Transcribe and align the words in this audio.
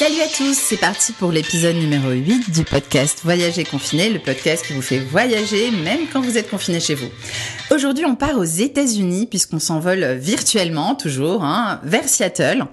Salut 0.00 0.22
à 0.22 0.28
tous, 0.28 0.54
c'est 0.54 0.78
parti 0.78 1.12
pour 1.12 1.30
l'épisode 1.30 1.76
numéro 1.76 2.08
8 2.08 2.50
du 2.52 2.64
podcast 2.64 3.20
Voyager 3.22 3.64
confiné, 3.64 4.08
le 4.08 4.18
podcast 4.18 4.64
qui 4.64 4.72
vous 4.72 4.80
fait 4.80 4.98
voyager 4.98 5.70
même 5.72 6.06
quand 6.10 6.22
vous 6.22 6.38
êtes 6.38 6.48
confiné 6.48 6.80
chez 6.80 6.94
vous. 6.94 7.08
Aujourd'hui, 7.70 8.06
on 8.06 8.14
part 8.14 8.38
aux 8.38 8.44
États-Unis 8.44 9.26
puisqu'on 9.26 9.58
s'envole 9.58 10.14
virtuellement 10.14 10.94
toujours 10.94 11.44
hein, 11.44 11.82
vers 11.84 12.08
Seattle. 12.08 12.64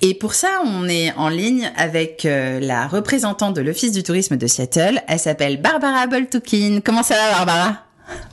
Et 0.00 0.14
pour 0.14 0.32
ça, 0.32 0.62
on 0.64 0.88
est 0.88 1.12
en 1.18 1.28
ligne 1.28 1.70
avec 1.76 2.24
euh, 2.24 2.60
la 2.60 2.86
représentante 2.88 3.54
de 3.54 3.60
l'Office 3.60 3.92
du 3.92 4.02
tourisme 4.02 4.38
de 4.38 4.46
Seattle. 4.46 5.02
Elle 5.06 5.18
s'appelle 5.18 5.60
Barbara 5.60 6.06
Boltukin. 6.06 6.80
Comment 6.82 7.02
ça 7.02 7.14
va 7.16 7.44
Barbara? 7.44 7.89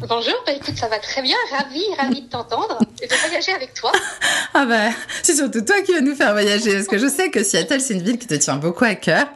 Bonjour, 0.07 0.33
bah 0.45 0.53
écoute, 0.53 0.75
ça 0.77 0.87
va 0.87 0.99
très 0.99 1.21
bien, 1.21 1.35
ravi, 1.51 1.81
ravi 1.97 2.21
de 2.21 2.27
t'entendre 2.27 2.79
et 3.01 3.07
de 3.07 3.13
voyager 3.13 3.51
avec 3.51 3.73
toi. 3.73 3.91
ah 4.53 4.65
bah, 4.65 4.89
c'est 5.23 5.35
surtout 5.35 5.61
toi 5.61 5.81
qui 5.81 5.93
vas 5.93 6.01
nous 6.01 6.15
faire 6.15 6.33
voyager, 6.33 6.73
parce 6.73 6.87
que 6.87 6.97
je 6.97 7.07
sais 7.07 7.29
que 7.29 7.43
Seattle, 7.43 7.81
c'est 7.81 7.93
une 7.93 8.03
ville 8.03 8.17
qui 8.17 8.27
te 8.27 8.35
tient 8.35 8.57
beaucoup 8.57 8.85
à 8.85 8.95
cœur. 8.95 9.27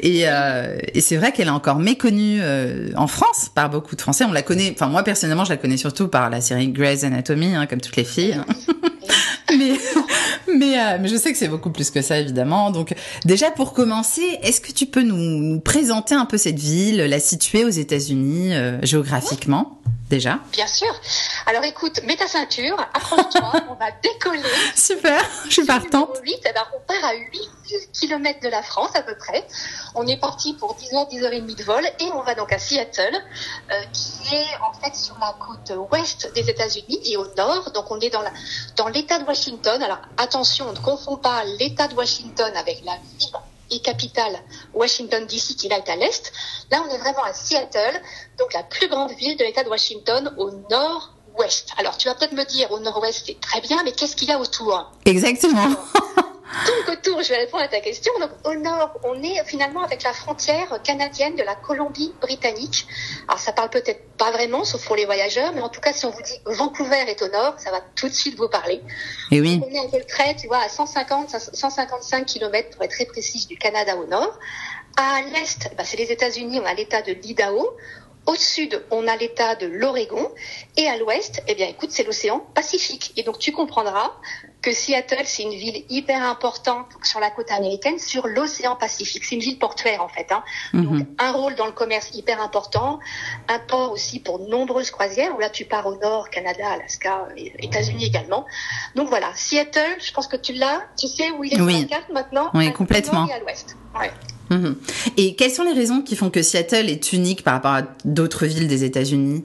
Et, 0.00 0.22
euh, 0.26 0.76
et 0.94 1.00
c'est 1.00 1.16
vrai 1.16 1.32
qu'elle 1.32 1.48
est 1.48 1.50
encore 1.50 1.78
méconnue 1.78 2.40
euh, 2.42 2.90
en 2.96 3.06
France 3.06 3.50
par 3.54 3.70
beaucoup 3.70 3.96
de 3.96 4.00
Français. 4.00 4.24
On 4.24 4.32
la 4.32 4.42
connaît, 4.42 4.72
enfin 4.74 4.88
moi 4.88 5.02
personnellement, 5.02 5.44
je 5.44 5.50
la 5.50 5.56
connais 5.56 5.76
surtout 5.76 6.08
par 6.08 6.30
la 6.30 6.40
série 6.40 6.68
Grey's 6.68 7.04
Anatomy, 7.04 7.54
hein, 7.54 7.66
comme 7.66 7.80
toutes 7.80 7.96
les 7.96 8.04
filles. 8.04 8.40
mais, 9.50 9.78
mais, 10.54 10.78
euh, 10.78 10.98
mais 11.00 11.08
je 11.08 11.16
sais 11.16 11.32
que 11.32 11.38
c'est 11.38 11.48
beaucoup 11.48 11.70
plus 11.70 11.90
que 11.90 12.02
ça, 12.02 12.18
évidemment. 12.18 12.70
Donc 12.70 12.94
déjà, 13.24 13.50
pour 13.50 13.72
commencer, 13.72 14.22
est-ce 14.42 14.60
que 14.60 14.72
tu 14.72 14.86
peux 14.86 15.02
nous, 15.02 15.16
nous, 15.16 15.60
présenter 15.60 16.14
un 16.14 16.26
peu 16.26 16.38
cette 16.38 16.58
ville, 16.58 16.98
la 16.98 17.20
situer 17.20 17.64
aux 17.64 17.70
États-Unis 17.70 18.54
euh, 18.54 18.78
géographiquement? 18.82 19.78
Déjà 20.12 20.38
Bien 20.52 20.66
sûr. 20.66 20.94
Alors 21.46 21.64
écoute, 21.64 22.00
mets 22.04 22.16
ta 22.16 22.28
ceinture, 22.28 22.78
accroche-toi, 22.92 23.52
on 23.70 23.74
va 23.74 23.90
décoller. 24.02 24.42
Super, 24.76 25.24
je 25.46 25.52
suis 25.52 25.64
partante. 25.64 26.18
8, 26.22 26.40
eh 26.44 26.52
ben, 26.52 26.62
on 26.76 26.80
part 26.80 27.02
à 27.02 27.14
8 27.14 27.50
km 27.98 28.40
de 28.40 28.48
la 28.48 28.62
France 28.62 28.90
à 28.94 29.02
peu 29.02 29.16
près. 29.16 29.46
On 29.94 30.06
est 30.06 30.18
parti 30.18 30.52
pour 30.52 30.74
10 30.74 30.94
heures, 30.94 31.06
10 31.06 31.24
heures 31.24 31.32
et 31.32 31.40
demie 31.40 31.54
de 31.54 31.64
vol 31.64 31.82
et 31.98 32.10
on 32.12 32.20
va 32.22 32.34
donc 32.34 32.52
à 32.52 32.58
Seattle, 32.58 33.16
euh, 33.70 33.82
qui 33.94 34.34
est 34.34 34.56
en 34.60 34.72
fait 34.74 34.94
sur 34.94 35.16
la 35.18 35.34
côte 35.40 35.72
ouest 35.90 36.30
des 36.34 36.50
États-Unis 36.50 37.00
et 37.06 37.16
au 37.16 37.26
nord. 37.34 37.70
Donc 37.72 37.90
on 37.90 37.98
est 38.00 38.10
dans 38.10 38.22
la 38.22 38.32
dans 38.76 38.88
l'État 38.88 39.18
de 39.18 39.24
Washington. 39.24 39.82
Alors 39.82 40.02
attention, 40.18 40.66
on 40.68 40.72
ne 40.72 40.78
confond 40.78 41.16
pas 41.16 41.42
l'État 41.58 41.88
de 41.88 41.94
Washington 41.94 42.52
avec 42.54 42.84
la 42.84 42.96
ville 43.18 43.51
et 43.72 43.80
capitale 43.80 44.38
Washington 44.74 45.26
DC 45.26 45.56
qui 45.56 45.68
là 45.68 45.78
est 45.78 45.88
à 45.90 45.96
l'est. 45.96 46.32
Là, 46.70 46.82
on 46.86 46.94
est 46.94 46.98
vraiment 46.98 47.24
à 47.24 47.32
Seattle, 47.32 48.00
donc 48.38 48.52
la 48.52 48.62
plus 48.62 48.88
grande 48.88 49.12
ville 49.12 49.36
de 49.36 49.44
l'État 49.44 49.64
de 49.64 49.68
Washington 49.68 50.34
au 50.38 50.50
nord-ouest. 50.70 51.70
Alors, 51.78 51.96
tu 51.96 52.08
vas 52.08 52.14
peut-être 52.14 52.32
me 52.32 52.44
dire 52.44 52.70
au 52.72 52.78
nord-ouest, 52.78 53.22
c'est 53.26 53.40
très 53.40 53.60
bien, 53.60 53.82
mais 53.84 53.92
qu'est-ce 53.92 54.16
qu'il 54.16 54.28
y 54.28 54.32
a 54.32 54.38
autour? 54.38 54.90
Exactement. 55.04 55.68
Donc 56.66 56.98
autour, 56.98 57.22
je 57.22 57.30
vais 57.30 57.38
répondre 57.38 57.62
à 57.62 57.68
ta 57.68 57.80
question. 57.80 58.12
Donc 58.20 58.30
au 58.44 58.54
nord, 58.54 58.98
on 59.04 59.22
est 59.22 59.42
finalement 59.44 59.82
avec 59.82 60.02
la 60.02 60.12
frontière 60.12 60.80
canadienne 60.82 61.34
de 61.36 61.42
la 61.42 61.54
Colombie-Britannique. 61.54 62.86
Alors 63.28 63.38
ça 63.38 63.52
parle 63.52 63.70
peut-être 63.70 64.02
pas 64.16 64.30
vraiment, 64.30 64.64
sauf 64.64 64.84
pour 64.86 64.96
les 64.96 65.06
voyageurs, 65.06 65.52
mais 65.54 65.62
en 65.62 65.68
tout 65.68 65.80
cas, 65.80 65.92
si 65.92 66.04
on 66.06 66.10
vous 66.10 66.22
dit 66.22 66.38
Vancouver 66.46 67.04
est 67.08 67.22
au 67.22 67.28
nord, 67.28 67.54
ça 67.58 67.70
va 67.70 67.80
tout 67.96 68.08
de 68.08 68.14
suite 68.14 68.36
vous 68.36 68.48
parler. 68.48 68.82
Et 69.30 69.40
oui. 69.40 69.58
Donc, 69.58 69.68
on 69.70 69.74
est 69.74 69.78
à 69.78 69.88
peu 69.88 70.04
près, 70.06 70.36
tu 70.36 70.46
vois, 70.46 70.58
à 70.58 70.68
150, 70.68 71.30
155 71.30 72.26
km 72.26 72.70
pour 72.70 72.84
être 72.84 72.90
très 72.90 73.06
précise 73.06 73.46
du 73.46 73.56
Canada 73.56 73.96
au 73.96 74.06
nord. 74.06 74.38
À 74.96 75.22
l'est, 75.22 75.70
bah, 75.76 75.84
c'est 75.84 75.96
les 75.96 76.12
États-Unis, 76.12 76.60
on 76.62 76.66
a 76.66 76.74
l'État 76.74 77.00
de 77.00 77.12
l'Idaho. 77.12 77.70
Au 78.24 78.34
sud, 78.36 78.84
on 78.92 79.08
a 79.08 79.16
l'État 79.16 79.56
de 79.56 79.66
l'Oregon. 79.66 80.30
Et 80.76 80.86
à 80.86 80.96
l'ouest, 80.96 81.42
eh 81.48 81.54
bien, 81.56 81.66
écoute, 81.66 81.90
c'est 81.90 82.04
l'océan 82.04 82.38
Pacifique. 82.54 83.12
Et 83.16 83.24
donc, 83.24 83.38
tu 83.38 83.50
comprendras 83.50 84.12
que 84.62 84.70
Seattle, 84.72 85.22
c'est 85.24 85.42
une 85.42 85.50
ville 85.50 85.84
hyper 85.90 86.22
importante 86.22 86.86
sur 87.02 87.18
la 87.18 87.30
côte 87.30 87.50
américaine, 87.50 87.98
sur 87.98 88.28
l'océan 88.28 88.76
Pacifique. 88.76 89.24
C'est 89.24 89.34
une 89.34 89.40
ville 89.40 89.58
portuaire, 89.58 90.04
en 90.04 90.08
fait. 90.08 90.30
Hein. 90.30 90.44
Mhm. 90.72 90.98
Donc, 91.00 91.08
un 91.18 91.32
rôle 91.32 91.56
dans 91.56 91.66
le 91.66 91.72
commerce 91.72 92.10
hyper 92.14 92.40
important. 92.40 93.00
Un 93.48 93.58
port 93.58 93.90
aussi 93.90 94.20
pour 94.20 94.38
nombreuses 94.38 94.92
croisières, 94.92 95.34
où 95.36 95.40
là, 95.40 95.50
tu 95.50 95.64
pars 95.64 95.86
au 95.86 95.96
nord, 95.96 96.30
Canada, 96.30 96.70
Alaska, 96.70 97.26
États-Unis 97.58 98.04
également. 98.06 98.46
Donc, 98.94 99.08
voilà. 99.08 99.32
Seattle, 99.34 99.96
je 100.00 100.12
pense 100.12 100.28
que 100.28 100.36
tu 100.36 100.52
l'as. 100.52 100.82
Tu 100.96 101.08
sais 101.08 101.32
où 101.32 101.42
il 101.42 101.54
est 101.54 101.60
Oui. 101.60 101.72
sur 101.80 101.82
la 101.90 101.96
carte 101.98 102.10
maintenant? 102.10 102.50
Oui, 102.54 102.72
complètement. 102.72 103.26
et 103.26 103.32
à 103.32 103.40
l'ouest. 103.40 103.76
Ouais. 103.98 104.12
Mhm. 104.52 104.76
Et 105.16 105.34
quelles 105.34 105.50
sont 105.50 105.62
les 105.62 105.72
raisons 105.72 106.02
qui 106.02 106.16
font 106.16 106.30
que 106.30 106.42
Seattle 106.42 106.88
est 106.88 107.12
unique 107.12 107.42
par 107.42 107.54
rapport 107.54 107.72
à 107.72 107.82
d'autres 108.04 108.46
villes 108.46 108.68
des 108.68 108.84
États-Unis? 108.84 109.44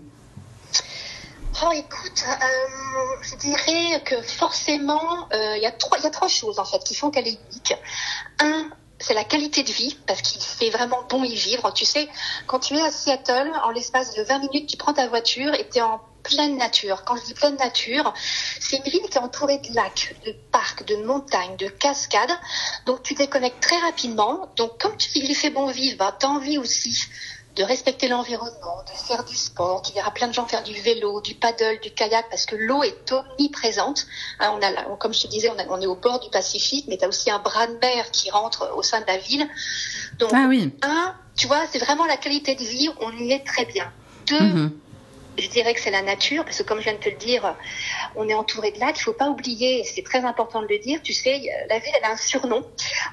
Oh, 1.63 1.72
écoute, 1.73 2.23
euh, 2.28 3.16
je 3.23 3.35
dirais 3.38 4.01
que 4.03 4.22
forcément, 4.22 5.28
euh, 5.34 5.57
il 5.57 5.63
y 5.63 5.66
a 5.66 5.72
trois, 5.72 5.97
y 6.00 6.06
a 6.06 6.12
trois 6.12 6.28
choses 6.28 6.59
en 6.59 6.66
fait 6.66 6.84
qui 6.84 6.94
font 6.94 7.09
qu'elle 7.09 7.28
est 7.28 7.40
unique. 7.51 7.73
Un, 8.40 8.69
c'est 9.00 9.13
la 9.13 9.23
qualité 9.23 9.63
de 9.63 9.72
vie, 9.72 9.97
parce 10.06 10.22
qu'il 10.22 10.41
fait 10.41 10.69
vraiment 10.69 11.00
bon 11.09 11.23
y 11.23 11.35
vivre. 11.35 11.72
Tu 11.73 11.85
sais, 11.85 12.07
quand 12.46 12.59
tu 12.59 12.75
es 12.75 12.81
à 12.81 12.91
Seattle, 12.91 13.51
en 13.63 13.72
l'espace 13.72 14.13
de 14.16 14.23
20 14.23 14.40
minutes, 14.40 14.69
tu 14.69 14.78
prends 14.78 14.94
ta 14.94 15.07
voiture 15.07 15.53
et 15.56 15.67
tu 15.67 15.79
es 15.79 15.81
en 15.81 16.00
pleine 16.23 16.57
nature. 16.57 17.03
Quand 17.05 17.16
je 17.17 17.23
dis 17.25 17.33
pleine 17.33 17.55
nature, 17.55 18.13
c'est 18.59 18.78
une 18.78 18.83
ville 18.91 19.01
qui 19.09 19.17
est 19.17 19.22
entourée 19.22 19.59
de 19.59 19.73
lacs, 19.75 20.16
de 20.25 20.35
parcs, 20.51 20.85
de 20.85 20.95
montagnes, 20.97 21.55
de 21.57 21.67
cascades. 21.67 22.31
Donc 22.85 23.03
tu 23.03 23.13
déconnectes 23.13 23.61
très 23.61 23.79
rapidement. 23.79 24.51
Donc 24.57 24.78
comme 24.79 24.95
tu, 24.97 25.09
il 25.16 25.29
y 25.29 25.35
fait 25.35 25.50
bon 25.50 25.67
vivre, 25.67 25.97
bah, 25.97 26.16
tu 26.19 26.25
as 26.25 26.29
envie 26.29 26.57
aussi 26.57 26.97
de 27.55 27.63
respecter 27.63 28.07
l'environnement, 28.07 28.83
de 28.85 28.91
faire 29.07 29.23
du 29.23 29.35
sport. 29.35 29.81
Tu 29.81 29.91
verras 29.94 30.11
plein 30.11 30.28
de 30.28 30.33
gens 30.33 30.45
faire 30.45 30.61
du 30.61 30.73
vélo, 30.79 31.22
du 31.22 31.33
paddle, 31.33 31.79
du 31.81 31.89
kayak, 31.89 32.29
parce 32.29 32.45
que 32.45 32.55
l'eau 32.55 32.84
est 32.84 33.11
omniprésente. 33.11 34.05
Hein, 34.39 34.53
on 34.55 34.61
a, 34.61 34.95
comme 34.97 35.11
je 35.13 35.22
te 35.22 35.28
disais, 35.28 35.49
on, 35.49 35.57
a- 35.57 35.66
on 35.69 35.81
est 35.81 35.88
au 35.88 35.95
bord 35.95 36.19
du 36.19 36.29
Pacifique, 36.29 36.85
mais 36.88 36.97
tu 36.97 37.05
as 37.05 37.07
aussi 37.07 37.31
un 37.31 37.39
bras 37.39 37.66
de 37.66 37.73
mer 37.81 38.11
qui 38.11 38.29
rentre 38.29 38.72
au 38.75 38.84
sein 38.84 39.01
de 39.01 39.07
la 39.07 39.17
ville. 39.17 39.47
Donc, 40.19 40.29
Ah 40.35 40.45
oui. 40.47 40.72
un, 40.84 41.16
tu 41.35 41.47
vois, 41.47 41.61
c'est 41.72 41.79
vraiment 41.79 42.05
la 42.05 42.17
qualité 42.17 42.53
de 42.53 42.63
vie, 42.63 42.89
on 43.01 43.11
y 43.17 43.31
est 43.31 43.44
très 43.44 43.66
bien. 43.66 43.91
Deux, 44.28 44.39
Mhm. 44.39 44.79
Je 45.38 45.48
dirais 45.50 45.74
que 45.74 45.80
c'est 45.80 45.92
la 45.92 46.02
nature, 46.02 46.44
parce 46.46 46.58
que 46.58 46.64
comme 46.64 46.80
je 46.80 46.86
viens 46.86 46.94
de 46.94 47.00
te 47.00 47.09
le 47.09 47.16
dire, 47.16 47.56
on 48.16 48.28
est 48.28 48.34
entouré 48.34 48.72
de 48.72 48.80
lacs. 48.80 48.98
Il 49.00 49.03
faut 49.03 49.14
pas 49.14 49.28
oublier, 49.30 49.84
c'est 49.84 50.03
très 50.03 50.24
important 50.25 50.62
de 50.62 50.68
le 50.68 50.80
dire, 50.80 51.00
tu 51.03 51.14
sais, 51.14 51.42
la 51.70 51.80
ville, 51.80 51.94
elle 51.98 52.06
a 52.06 52.12
un 52.14 52.18
surnom. 52.18 52.64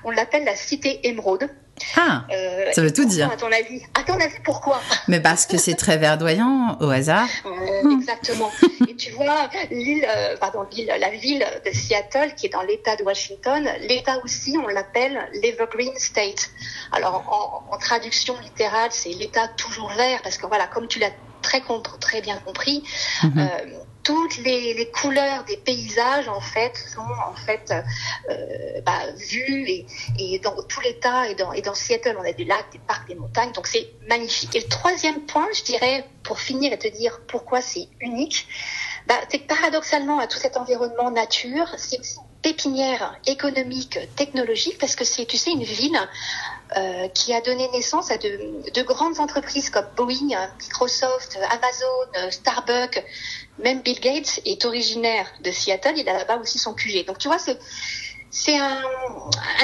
On 0.04 0.10
l'appelle 0.10 0.44
la 0.44 0.56
cité 0.56 1.06
émeraude. 1.06 1.48
Ah, 1.96 2.22
Euh, 2.30 2.70
Ça 2.72 2.82
veut 2.82 2.92
tout 2.92 3.04
dire. 3.04 3.28
À 3.32 3.36
ton 3.36 3.50
avis, 3.50 3.82
à 3.98 4.04
ton 4.04 4.14
avis, 4.14 4.36
pourquoi? 4.44 4.80
Mais 5.08 5.18
parce 5.20 5.44
que 5.44 5.56
c'est 5.58 5.74
très 5.74 5.96
verdoyant 5.96 6.76
au 6.80 6.88
hasard. 6.88 7.26
Euh, 7.46 7.90
Exactement. 7.98 8.50
Et 8.88 8.94
tu 8.94 9.10
vois, 9.10 9.48
l'île, 9.72 10.06
euh, 10.08 10.36
pardon, 10.36 10.64
l'île, 10.70 10.92
la 11.00 11.10
ville 11.10 11.44
de 11.66 11.72
Seattle, 11.72 12.34
qui 12.36 12.46
est 12.46 12.50
dans 12.50 12.62
l'État 12.62 12.94
de 12.94 13.02
Washington, 13.02 13.68
l'État 13.88 14.18
aussi, 14.22 14.56
on 14.56 14.68
l'appelle 14.68 15.28
l'Evergreen 15.42 15.96
State. 15.96 16.50
Alors, 16.92 17.64
en, 17.70 17.74
en 17.74 17.78
traduction 17.78 18.38
littérale, 18.40 18.90
c'est 18.92 19.10
l'État 19.10 19.48
toujours 19.56 19.90
vert, 19.90 20.20
parce 20.22 20.38
que 20.38 20.46
voilà, 20.46 20.68
comme 20.68 20.86
tu 20.86 21.00
l'as 21.00 21.10
très, 21.44 21.62
très 22.00 22.20
bien 22.20 22.38
compris, 22.46 22.82
Mhm. 23.22 23.38
euh, 23.38 23.78
toutes 24.02 24.36
les, 24.46 24.74
les 24.74 24.90
couleurs 24.90 25.44
des 25.44 25.56
paysages 25.56 26.28
en 26.28 26.40
fait 26.40 26.74
sont 26.94 27.10
en 27.32 27.36
fait 27.46 27.72
euh, 27.72 28.80
bah, 28.84 29.00
vues 29.30 29.64
et, 29.76 29.86
et 30.18 30.38
dans 30.40 30.56
tout 30.70 30.80
l'État 30.86 31.28
et 31.30 31.34
dans, 31.34 31.52
et 31.58 31.62
dans 31.62 31.74
Seattle 31.74 32.16
on 32.20 32.24
a 32.24 32.32
des 32.32 32.44
lacs, 32.44 32.70
des 32.72 32.80
parcs, 32.90 33.08
des 33.08 33.14
montagnes 33.14 33.52
donc 33.52 33.66
c'est 33.66 33.86
magnifique. 34.08 34.54
Et 34.56 34.60
le 34.60 34.68
troisième 34.68 35.20
point, 35.32 35.48
je 35.58 35.62
dirais, 35.72 36.04
pour 36.22 36.38
finir 36.38 36.68
et 36.72 36.78
te 36.78 36.88
dire 36.88 37.20
pourquoi 37.32 37.60
c'est 37.62 37.88
unique, 38.00 38.46
bah, 39.08 39.18
c'est 39.28 39.38
que 39.40 39.46
paradoxalement 39.56 40.18
à 40.18 40.26
tout 40.26 40.38
cet 40.44 40.56
environnement 40.56 41.10
nature, 41.10 41.68
c'est 41.78 42.00
pépinière 42.44 43.18
économique, 43.26 43.98
technologique 44.16 44.76
parce 44.78 44.94
que 44.96 45.04
c'est 45.04 45.24
tu 45.24 45.38
sais 45.38 45.50
une 45.50 45.64
ville 45.64 45.98
euh, 46.76 47.08
qui 47.08 47.32
a 47.32 47.40
donné 47.40 47.70
naissance 47.70 48.10
à 48.10 48.18
de, 48.18 48.70
de 48.70 48.82
grandes 48.82 49.18
entreprises 49.18 49.70
comme 49.70 49.86
Boeing, 49.96 50.36
Microsoft, 50.60 51.38
Amazon, 51.50 52.30
Starbucks, 52.30 53.02
même 53.58 53.80
Bill 53.80 53.98
Gates 53.98 54.40
est 54.44 54.62
originaire 54.66 55.26
de 55.42 55.50
Seattle, 55.50 55.94
il 55.96 56.06
a 56.06 56.18
là-bas 56.18 56.36
aussi 56.36 56.58
son 56.58 56.74
QG. 56.74 57.06
Donc 57.06 57.16
tu 57.16 57.28
vois, 57.28 57.38
c'est 57.38 58.58
un, 58.58 58.82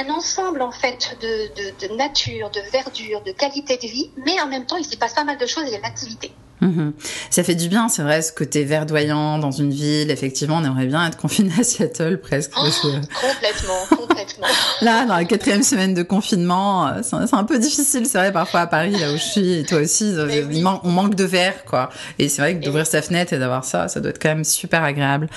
ensemble 0.09 0.63
en 0.63 0.73
fait 0.73 1.19
de, 1.21 1.87
de, 1.87 1.95
nature, 1.95 2.49
de 2.51 2.61
verdure, 2.73 3.21
de 3.21 3.33
qualité 3.33 3.77
de 3.77 3.87
vie, 3.87 4.11
mais 4.17 4.41
en 4.41 4.47
même 4.47 4.65
temps 4.65 4.79
il 4.79 4.87
s'y 4.87 4.97
passe 4.97 5.13
pas 5.13 5.25
mal 5.25 5.37
de 5.37 5.47
choses, 5.47 5.65
il 5.67 5.73
y 5.73 5.77
a 5.77 5.81
l'activité. 5.81 6.33
Mhm. 6.61 6.93
Ça 7.31 7.43
fait 7.43 7.55
du 7.55 7.69
bien, 7.69 7.89
c'est 7.89 8.03
vrai, 8.03 8.23
ce 8.23 8.33
côté 8.33 8.65
verdoyant 8.65 9.39
dans 9.39 9.51
une 9.51 9.71
ville. 9.71 10.11
Effectivement, 10.11 10.59
on 10.59 10.65
aimerait 10.65 10.87
bien 10.87 11.07
être 11.07 11.17
confiné 11.17 11.51
à 11.59 11.65
Seattle 11.65 12.19
presque. 12.19 12.53
Oh, 12.57 12.61
parce 12.63 12.81
que 12.81 12.89
complètement, 12.89 13.97
complètement. 13.97 14.47
là, 14.83 15.07
dans 15.07 15.17
la 15.17 15.25
quatrième 15.25 15.63
semaine 15.63 15.95
de 15.95 16.03
confinement, 16.03 16.89
euh, 16.89 17.01
c'est 17.03 17.35
un 17.35 17.45
peu 17.45 17.59
difficile, 17.59 18.07
c'est 18.07 18.19
vrai, 18.19 18.33
parfois 18.33 18.61
à 18.61 18.67
Paris, 18.67 18.93
là 18.93 19.13
où 19.13 19.17
je 19.17 19.23
suis, 19.23 19.53
et 19.53 19.65
toi 19.65 19.79
aussi, 19.79 20.05
euh, 20.05 20.45
oui. 20.49 20.65
on 20.65 20.91
manque 20.91 21.15
de 21.15 21.25
verre, 21.25 21.65
quoi. 21.65 21.91
Et 22.19 22.29
c'est 22.29 22.43
vrai 22.43 22.59
que 22.59 22.65
d'ouvrir 22.65 22.87
sa 22.87 23.03
fenêtre 23.03 23.33
et 23.33 23.39
d'avoir 23.39 23.65
ça, 23.65 23.89
ça 23.89 24.01
doit 24.01 24.11
être 24.11 24.21
quand 24.21 24.29
même 24.31 24.45
super 24.45 24.85
agréable. 24.85 25.29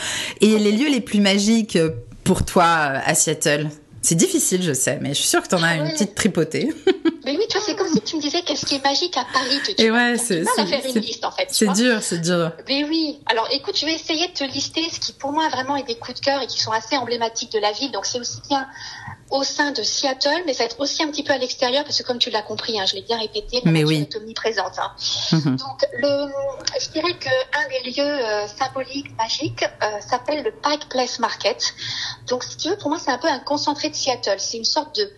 Et 0.42 0.58
les 0.60 0.72
lieux 0.72 0.90
les 0.90 1.02
plus 1.02 1.22
magiques 1.22 1.76
euh, 1.76 1.90
pour 2.24 2.46
toi 2.46 2.66
à 2.66 3.16
Seattle? 3.16 3.70
C'est 4.02 4.16
difficile, 4.16 4.62
je 4.62 4.74
sais, 4.74 5.00
mais 5.02 5.10
je 5.10 5.20
suis 5.20 5.30
sûre 5.30 5.42
que 5.42 5.48
t'en 5.48 5.64
as 5.64 5.68
Ah 5.68 5.76
une 5.76 5.92
petite 5.92 6.14
tripotée. 6.14 6.70
Mais 7.26 7.38
oui, 7.38 7.46
tu 7.50 7.58
vois, 7.58 7.66
c'est 7.66 7.76
comme 7.76 7.88
si 7.88 8.02
tu 8.02 8.16
me 8.18 8.22
disais 8.22 8.42
qu'est-ce 8.42 8.66
qui 8.66 8.76
est 8.76 8.84
magique 8.84 9.16
à 9.18 9.26
Paris. 9.32 9.60
Tu, 9.66 9.76
tu 9.76 9.82
Et 9.84 9.92
ouais, 9.92 10.18
c'est- 10.18 10.42
mal 10.42 10.54
à 10.58 10.66
c'est- 10.66 10.66
faire 10.82 10.86
une 10.86 11.02
liste 11.02 11.24
en 11.26 11.32
fait. 11.32 11.48
C'est 11.50 11.72
dur, 11.74 12.02
c'est 12.02 12.20
dur. 12.20 12.52
Mais 12.68 12.84
oui. 12.84 13.20
Alors 13.28 13.48
écoute, 13.52 13.78
je 13.78 13.86
vais 13.86 13.94
essayer 13.94 14.28
de 14.28 14.34
te 14.34 14.44
lister 14.44 14.84
ce 14.90 15.00
qui 15.00 15.14
pour 15.14 15.32
moi 15.32 15.48
vraiment 15.50 15.76
est 15.76 15.84
des 15.84 15.96
coups 15.96 16.20
de 16.20 16.26
cœur 16.26 16.42
et 16.42 16.48
qui 16.48 16.60
sont 16.60 16.72
assez 16.72 16.98
emblématiques 16.98 17.52
de 17.52 17.60
la 17.60 17.72
ville. 17.72 17.92
Donc 17.92 18.06
c'est 18.06 18.20
aussi 18.20 18.40
bien 18.50 18.68
au 19.30 19.44
sein 19.44 19.72
de 19.72 19.82
Seattle, 19.82 20.44
mais 20.46 20.54
ça 20.54 20.60
va 20.60 20.66
être 20.66 20.80
aussi 20.80 21.02
un 21.02 21.08
petit 21.08 21.24
peu 21.24 21.34
à 21.34 21.38
l'extérieur, 21.40 21.84
parce 21.86 21.98
que 22.00 22.04
comme 22.06 22.20
tu 22.20 22.30
l'as 22.30 22.44
compris, 22.44 22.80
hein, 22.80 22.86
je 22.86 22.94
l'ai 22.96 23.02
bien 23.02 23.18
répété, 23.18 23.62
la 23.64 23.72
mais 23.72 23.84
oui. 23.84 24.02
est 24.02 24.16
omniprésente. 24.16 24.78
Hein. 24.78 24.92
Mhm. 25.32 25.56
Donc, 25.56 25.86
le, 25.98 26.28
je 26.80 26.90
dirais 26.92 27.18
qu'un 27.18 27.68
des 27.70 27.90
lieux 27.90 28.04
euh, 28.04 28.46
symboliques, 28.48 29.16
magiques, 29.18 29.64
euh, 29.82 29.88
s'appelle 30.08 30.44
le 30.44 30.52
Pike 30.52 30.88
Place 30.90 31.18
Market. 31.18 31.74
Donc, 32.28 32.44
si 32.44 32.58
tu 32.58 32.70
veux, 32.70 32.78
pour 32.78 32.90
moi, 32.90 33.00
c'est 33.04 33.10
un 33.10 33.18
peu 33.18 33.28
un 33.28 33.40
concentré 33.40 33.90
de 33.90 33.96
Seattle. 33.96 34.36
C'est 34.38 34.58
une 34.58 34.66
sorte 34.66 34.96
de 34.98 35.10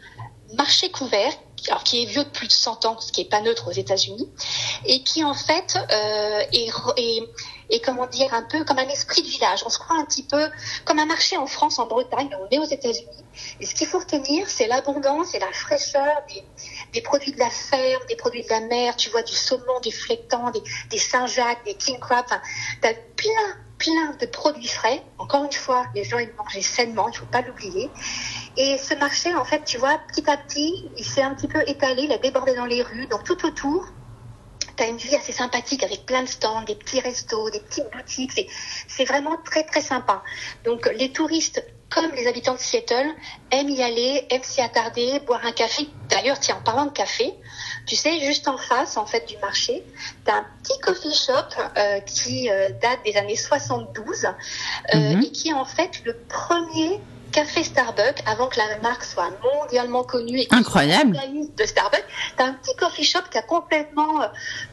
marché 0.55 0.89
couvert 0.91 1.33
alors 1.67 1.83
qui 1.83 2.03
est 2.03 2.05
vieux 2.05 2.23
de 2.23 2.29
plus 2.29 2.47
de 2.47 2.51
100 2.51 2.85
ans, 2.85 2.99
ce 2.99 3.11
qui 3.11 3.21
est 3.21 3.29
pas 3.29 3.41
neutre 3.41 3.67
aux 3.67 3.71
États-Unis, 3.71 4.29
et 4.85 5.03
qui 5.03 5.23
en 5.23 5.33
fait 5.33 5.77
euh, 5.91 6.43
est, 6.51 6.69
est, 6.97 7.23
est, 7.69 7.79
comment 7.83 8.07
dire 8.07 8.33
un 8.33 8.43
peu 8.43 8.63
comme 8.63 8.77
un 8.79 8.87
esprit 8.87 9.21
de 9.21 9.27
village. 9.27 9.63
On 9.65 9.69
se 9.69 9.79
croit 9.79 9.97
un 9.97 10.05
petit 10.05 10.23
peu 10.23 10.49
comme 10.85 10.99
un 10.99 11.05
marché 11.05 11.37
en 11.37 11.47
France, 11.47 11.79
en 11.79 11.87
Bretagne, 11.87 12.29
on 12.39 12.47
est 12.49 12.59
aux 12.59 12.69
États-Unis. 12.69 13.23
Et 13.59 13.65
ce 13.65 13.75
qu'il 13.75 13.87
faut 13.87 13.99
retenir, 13.99 14.49
c'est 14.49 14.67
l'abondance 14.67 15.33
et 15.33 15.39
la 15.39 15.51
fraîcheur 15.51 16.21
des, 16.93 17.01
produits 17.01 17.31
de 17.31 17.39
la 17.39 17.49
ferme, 17.49 18.03
des 18.07 18.15
produits 18.15 18.43
de 18.43 18.49
la 18.49 18.61
mer. 18.61 18.95
Tu 18.95 19.09
vois 19.09 19.23
du 19.23 19.33
saumon, 19.33 19.79
du 19.81 19.91
flectan, 19.91 20.51
des, 20.51 20.63
des 20.89 20.97
Saint-Jacques, 20.97 21.65
des 21.65 21.73
king 21.73 21.99
crab. 21.99 22.25
Enfin, 22.25 22.41
t'as 22.81 22.93
plein 23.15 23.64
plein 23.77 24.16
de 24.19 24.25
produits 24.25 24.68
frais. 24.68 25.04
Encore 25.18 25.44
une 25.44 25.51
fois, 25.51 25.86
les 25.95 26.04
gens 26.04 26.18
ils 26.18 26.31
mangent 26.38 26.60
sainement, 26.60 27.10
il 27.10 27.18
faut 27.18 27.25
pas 27.25 27.42
l'oublier. 27.42 27.89
Et 28.57 28.77
ce 28.77 28.94
marché, 28.95 29.33
en 29.36 29.45
fait, 29.45 29.63
tu 29.66 29.77
vois, 29.77 30.00
petit 30.07 30.30
à 30.30 30.38
petit, 30.38 30.89
il 30.98 31.06
s'est 31.06 31.22
un 31.22 31.36
petit 31.36 31.48
peu 31.48 31.62
étalé, 31.68 32.04
il 32.04 32.12
a 32.12 32.18
débordé 32.18 32.56
dans 32.56 32.66
les 32.66 32.81
rues. 32.81 33.07
Donc 33.07 33.24
tout 33.24 33.45
autour, 33.45 33.86
tu 34.77 34.83
as 34.83 34.88
une 34.88 34.98
vie 34.98 35.16
assez 35.16 35.31
sympathique 35.31 35.83
avec 35.83 36.06
plein 36.06 36.24
de 36.24 36.27
stands, 36.27 36.63
des 36.63 36.75
petits 36.75 37.00
restos, 37.00 37.50
des 37.50 37.60
petites 37.60 37.92
boutiques. 37.92 38.50
C'est 38.88 39.06
vraiment 39.06 39.38
très 39.44 39.63
très 39.63 39.81
sympa. 39.81 40.24
Donc 40.63 40.89
les 40.98 41.12
touristes 41.12 41.63
comme 41.95 42.12
les 42.12 42.27
habitants 42.27 42.53
de 42.53 42.59
Seattle 42.59 43.07
aiment 43.51 43.69
y 43.69 43.81
aller, 43.81 44.27
aiment 44.30 44.44
s'y 44.44 44.59
attarder, 44.59 45.21
boire 45.25 45.45
un 45.45 45.53
café. 45.53 45.88
D'ailleurs, 46.09 46.38
tiens, 46.38 46.57
en 46.57 46.62
parlant 46.62 46.86
de 46.86 46.92
café, 46.92 47.33
tu 47.88 47.95
sais, 47.95 48.19
juste 48.19 48.50
en 48.50 48.57
face, 48.57 48.97
en 48.97 49.06
fait, 49.06 49.25
du 49.27 49.38
marché, 49.38 49.81
tu 50.25 50.31
as 50.31 50.36
un 50.36 50.45
petit 50.62 50.77
coffee 50.81 51.13
shop 51.13 51.33
euh, 51.77 52.00
qui 52.01 52.50
euh, 52.50 52.69
date 52.81 53.00
des 53.06 53.15
années 53.15 53.38
72 53.38 54.25
euh, 54.25 54.97
mhm. 54.97 55.24
et 55.24 55.31
qui 55.31 55.50
est 55.50 55.53
en 55.53 55.63
fait 55.63 56.01
le 56.03 56.18
premier 56.27 57.00
café 57.35 57.63
Starbucks 57.63 58.23
avant 58.25 58.47
que 58.47 58.57
la 58.57 58.79
marque 58.81 59.03
soit 59.03 59.29
mondialement 59.43 60.03
connue. 60.03 60.39
Et 60.39 60.47
Incroyable. 60.51 61.19
De 61.57 61.65
Starbucks, 61.65 62.05
tu 62.37 62.43
as 62.43 62.45
un 62.47 62.53
petit 62.53 62.75
coffee 62.77 63.03
shop 63.03 63.19
qui 63.29 63.37
a 63.37 63.41
complètement, 63.41 64.21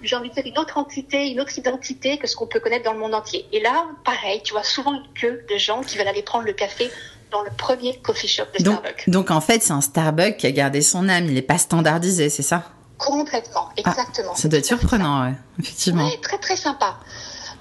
j'ai 0.02 0.14
envie 0.14 0.28
de 0.28 0.34
dire, 0.34 0.46
une 0.46 0.58
autre 0.58 0.78
entité, 0.78 1.28
une 1.28 1.40
autre 1.40 1.58
identité 1.58 2.18
que 2.18 2.28
ce 2.28 2.36
qu'on 2.36 2.46
peut 2.46 2.60
connaître 2.60 2.84
dans 2.84 2.92
le 2.92 3.00
monde 3.00 3.14
entier. 3.14 3.46
Et 3.52 3.60
là, 3.60 3.86
pareil, 4.04 4.42
tu 4.44 4.52
vois 4.52 4.62
souvent 4.62 4.94
une 4.94 5.12
queue 5.12 5.44
de 5.52 5.58
gens 5.58 5.80
qui 5.82 5.98
veulent 5.98 6.06
aller 6.06 6.22
prendre 6.22 6.44
le 6.44 6.52
café 6.52 6.88
dans 7.32 7.42
le 7.42 7.50
premier 7.50 7.98
coffee 7.98 8.28
shop 8.28 8.44
de 8.54 8.60
Starbucks. 8.60 9.08
Donc 9.08 9.32
en 9.32 9.40
fait, 9.40 9.60
c'est 9.62 9.72
un 9.72 9.80
Starbucks 9.80 10.36
qui 10.36 10.46
a 10.46 10.52
gardé 10.52 10.82
son 10.82 11.08
âme, 11.08 11.24
il 11.24 11.34
n'est 11.34 11.42
pas 11.42 11.58
standardisé, 11.58 12.30
c'est 12.30 12.42
ça? 12.42 12.62
Complètement, 12.96 13.70
ah, 13.70 13.72
exactement. 13.76 14.36
ça 14.36 14.46
doit 14.46 14.60
être 14.60 14.66
surprenant, 14.66 15.24
ouais, 15.24 15.34
effectivement. 15.58 16.06
Oui, 16.06 16.20
très 16.20 16.38
très 16.38 16.56
sympa. 16.56 16.98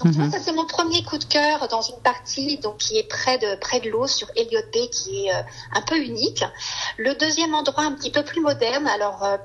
Donc 0.03 0.15
mhm. 0.15 0.31
ça 0.31 0.39
c'est 0.39 0.53
mon 0.53 0.65
premier 0.65 1.03
coup 1.03 1.17
de 1.17 1.23
cœur 1.25 1.67
dans 1.67 1.81
une 1.81 1.99
partie 2.03 2.57
donc 2.57 2.77
qui 2.77 2.97
est 2.97 3.07
près 3.07 3.37
de 3.37 3.55
près 3.59 3.79
de 3.79 3.89
l'eau 3.89 4.07
sur 4.07 4.27
Elliott 4.35 4.65
Bay 4.73 4.89
qui 4.89 5.27
est 5.27 5.33
euh, 5.33 5.41
un 5.73 5.81
peu 5.81 5.97
unique. 5.97 6.43
Le 6.97 7.13
deuxième 7.15 7.53
endroit 7.53 7.83
un 7.83 7.93
petit 7.93 8.11
peu 8.11 8.23
plus 8.23 8.41
moderne. 8.41 8.87
Alors 8.87 9.23
euh, 9.23 9.37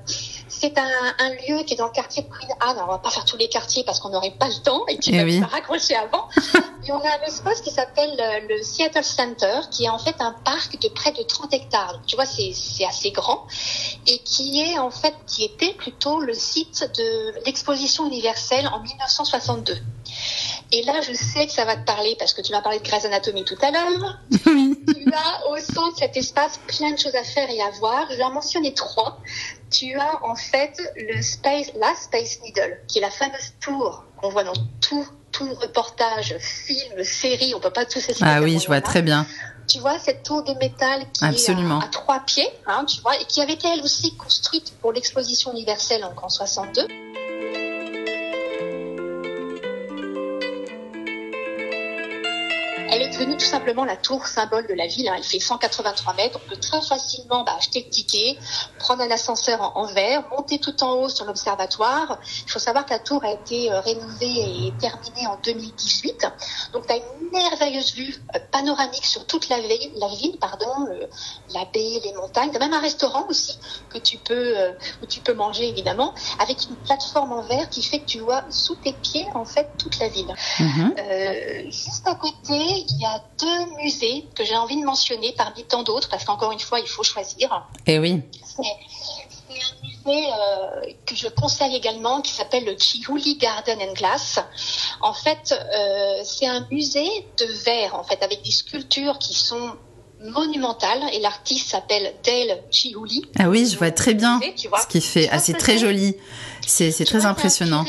c'est 0.49 0.79
un, 0.79 1.15
un, 1.19 1.31
lieu 1.31 1.63
qui 1.65 1.75
est 1.75 1.77
dans 1.77 1.87
le 1.87 1.93
quartier 1.93 2.23
de 2.23 2.29
Queen 2.29 2.51
Anne. 2.61 2.77
Alors, 2.77 2.89
on 2.89 2.93
va 2.93 2.99
pas 2.99 3.11
faire 3.11 3.25
tous 3.25 3.37
les 3.37 3.49
quartiers 3.49 3.85
parce 3.85 4.01
qu'on 4.01 4.09
n'aurait 4.09 4.35
pas 4.39 4.49
le 4.49 4.63
temps 4.63 4.87
et 4.89 4.97
puis 4.97 5.11
eh 5.13 5.23
oui. 5.23 5.43
raccrocher 5.43 5.97
avant. 5.97 6.29
Et 6.87 6.93
on 6.93 7.01
a 7.01 7.09
un 7.09 7.27
espace 7.27 7.61
qui 7.63 7.71
s'appelle 7.71 8.17
euh, 8.21 8.47
le 8.49 8.63
Seattle 8.63 9.03
Center, 9.03 9.61
qui 9.73 9.85
est 9.85 9.89
en 9.89 9.99
fait 9.99 10.15
un 10.21 10.33
parc 10.45 10.81
de 10.81 10.89
près 10.89 11.11
de 11.11 11.23
30 11.23 11.53
hectares. 11.53 11.95
Donc, 11.95 12.07
tu 12.07 12.15
vois, 12.15 12.27
c'est 12.27 12.85
assez 12.85 13.11
grand 13.11 13.45
et 14.07 14.19
qui 14.21 14.63
est 14.63 14.79
en 14.79 14.91
fait, 14.91 15.15
qui 15.27 15.45
était 15.45 15.75
plutôt 15.75 16.21
le 16.21 16.33
site 16.33 16.89
de 16.97 17.45
l'exposition 17.45 18.07
universelle 18.07 18.69
en 18.69 18.81
1962. 18.81 19.77
Et 20.73 20.83
là, 20.83 21.01
je 21.01 21.13
sais 21.13 21.47
que 21.47 21.53
ça 21.53 21.65
va 21.65 21.77
te 21.77 21.85
parler 21.85 22.17
parce 22.19 22.35
que 22.35 22.43
tu 22.43 22.53
m'as 22.53 22.61
parlé 22.61 22.79
de 22.79 22.85
Grey's 22.85 23.05
Anatomy 23.05 23.45
tout 23.45 23.57
à 23.63 23.71
l'heure. 23.71 24.19
tu 24.31 25.13
as 25.13 25.51
au 25.51 25.57
centre 25.59 25.95
de 25.95 25.99
cet 25.99 26.17
espace 26.17 26.59
plein 26.67 26.93
de 26.93 26.99
choses 26.99 27.15
à 27.15 27.23
faire 27.23 27.49
et 27.51 27.61
à 27.61 27.71
voir. 27.79 28.07
Je 28.11 28.17
vais 28.17 28.25
en 28.25 28.33
mentionner 28.33 28.75
trois. 28.75 29.19
Tu 29.71 29.95
as 29.95 30.25
en 30.25 30.35
fait 30.35 30.81
le 30.97 31.23
space, 31.23 31.73
la 31.77 31.95
Space 31.95 32.41
Needle, 32.43 32.81
qui 32.89 32.99
est 32.99 33.03
la 33.03 33.11
fameuse 33.11 33.53
tour 33.61 34.05
qu'on 34.17 34.31
voit 34.31 34.45
dans 34.45 34.55
tout, 34.81 35.07
tout 35.31 35.49
reportage, 35.55 36.37
film, 36.41 37.05
série. 37.05 37.55
On 37.55 37.61
peut 37.61 37.71
pas 37.71 37.85
tous 37.85 37.99
essayer. 37.99 38.25
Ah 38.25 38.41
oui, 38.41 38.59
je 38.59 38.67
vois 38.67 38.81
très 38.81 39.03
bien 39.03 39.27
tu 39.67 39.81
vois, 39.81 39.99
cette 39.99 40.23
tour 40.23 40.45
de 40.45 40.53
métal 40.55 41.03
qui 41.13 41.25
Absolument. 41.25 41.81
est 41.81 41.85
à, 41.85 41.87
à 41.87 41.91
trois 41.91 42.21
pieds, 42.21 42.49
hein, 42.67 42.85
tu 42.85 43.01
vois, 43.01 43.21
et 43.21 43.25
qui 43.25 43.41
avait 43.41 43.55
été 43.55 43.67
elle 43.69 43.83
aussi 43.83 44.17
construite 44.17 44.73
pour 44.81 44.93
l'exposition 44.93 45.53
universelle 45.53 46.05
en 46.05 46.11
1962. 46.11 46.87
Tout 53.37 53.45
simplement 53.47 53.85
la 53.85 53.97
tour 53.97 54.27
symbole 54.27 54.67
de 54.67 54.75
la 54.75 54.87
ville. 54.87 55.09
Hein. 55.09 55.15
Elle 55.17 55.25
fait 55.25 55.41
183 55.41 56.15
mètres. 56.15 56.41
On 56.45 56.49
peut 56.49 56.57
très 56.57 56.81
facilement 56.81 57.45
bah, 57.45 57.55
acheter 57.57 57.83
le 57.85 57.91
ticket, 57.91 58.37
prendre 58.79 59.03
un 59.03 59.11
ascenseur 59.11 59.77
en, 59.77 59.87
verre, 59.87 60.25
monter 60.31 60.59
tout 60.59 60.83
en 60.83 60.93
haut 60.95 61.09
sur 61.09 61.25
l'observatoire. 61.25 62.19
Il 62.47 62.51
faut 62.51 62.59
savoir 62.59 62.85
que 62.87 62.91
la 62.91 62.99
tour 62.99 63.25
a 63.25 63.33
été 63.33 63.73
euh, 63.73 63.81
rénovée 63.81 64.67
et 64.67 64.73
terminée 64.79 65.27
en 65.27 65.39
2018. 65.45 66.27
Donc, 66.73 66.87
tu 66.87 66.93
as 66.93 66.97
une 66.97 67.31
merveilleuse 67.33 67.95
vue 67.95 68.15
euh, 68.35 68.39
panoramique 68.51 69.05
sur 69.05 69.27
toute 69.27 69.49
la 69.49 69.61
ville, 69.61 69.93
la 69.97 70.09
ville 70.09 70.39
pardon, 70.39 70.67
la 71.55 71.65
baie, 71.67 72.01
les 72.05 72.13
montagnes. 72.15 72.51
Tu 72.51 72.57
as 72.57 72.61
même 72.61 72.73
un 72.73 72.81
restaurant 72.81 73.27
aussi 73.29 73.59
que 73.91 73.99
tu 73.99 74.19
peux, 74.19 74.59
euh, 74.59 74.73
où 75.03 75.07
tu 75.07 75.21
peux 75.21 75.35
manger 75.35 75.69
évidemment, 75.69 76.15
avec 76.39 76.59
une 76.69 76.77
plateforme 76.77 77.33
en 77.33 77.43
verre 77.43 77.69
qui 77.69 77.83
fait 77.83 78.01
que 78.01 78.07
tu 78.07 78.21
vois 78.21 78.45
sous 78.51 78.77
tes 78.77 78.93
pieds 78.93 79.27
en 79.35 79.45
fait 79.45 79.69
toute 79.79 79.99
la 79.99 80.09
ville. 80.09 80.33
Euh, 80.99 81.71
juste 81.71 82.07
à 82.07 82.15
côté, 82.15 82.35
il 82.51 83.01
y 83.01 83.05
a 83.05 83.23
deux 83.39 83.77
musées 83.83 84.25
que 84.35 84.45
j'ai 84.45 84.57
envie 84.57 84.81
de 84.81 84.85
mentionner 84.85 85.35
parmi 85.37 85.65
tant 85.65 85.83
d'autres, 85.83 86.09
parce 86.09 86.25
qu'encore 86.25 86.53
une 86.53 86.61
fois, 86.61 86.81
il 86.81 86.89
faut 86.89 87.03
choisir. 87.03 87.67
Eh 87.87 87.99
oui. 87.99 88.23
C'est 88.43 88.63
un 88.63 89.87
musée 89.87 90.29
euh, 90.29 90.93
que 91.07 91.15
je 91.15 91.29
conseille 91.29 91.75
également, 91.75 92.21
qui 92.21 92.33
s'appelle 92.33 92.65
le 92.65 92.77
Chihuly 92.79 93.37
Garden 93.37 93.79
and 93.81 93.95
Glass. 93.95 94.39
En 95.01 95.13
fait, 95.13 95.53
euh, 95.53 96.21
c'est 96.25 96.47
un 96.47 96.67
musée 96.71 97.27
de 97.39 97.47
verre, 97.65 97.95
en 97.95 98.05
fait, 98.05 98.23
avec 98.23 98.43
des 98.43 98.51
sculptures 98.51 99.19
qui 99.19 99.35
sont 99.35 99.77
monumentales. 100.23 101.03
Et 101.13 101.21
l'artiste 101.21 101.71
s'appelle 101.71 102.15
Dale 102.25 102.63
Chihuly. 102.71 103.23
Ah 103.39 103.49
oui, 103.49 103.69
je 103.71 103.77
vois 103.77 103.91
très 103.91 104.15
bien 104.15 104.41
ce 104.57 104.87
qu'il 104.87 105.03
fait. 105.03 105.29
Ah, 105.31 105.39
c'est 105.39 105.55
très 105.55 105.79
joli. 105.79 106.17
C'est 106.67 107.05
très 107.05 107.27
impressionnant. 107.27 107.85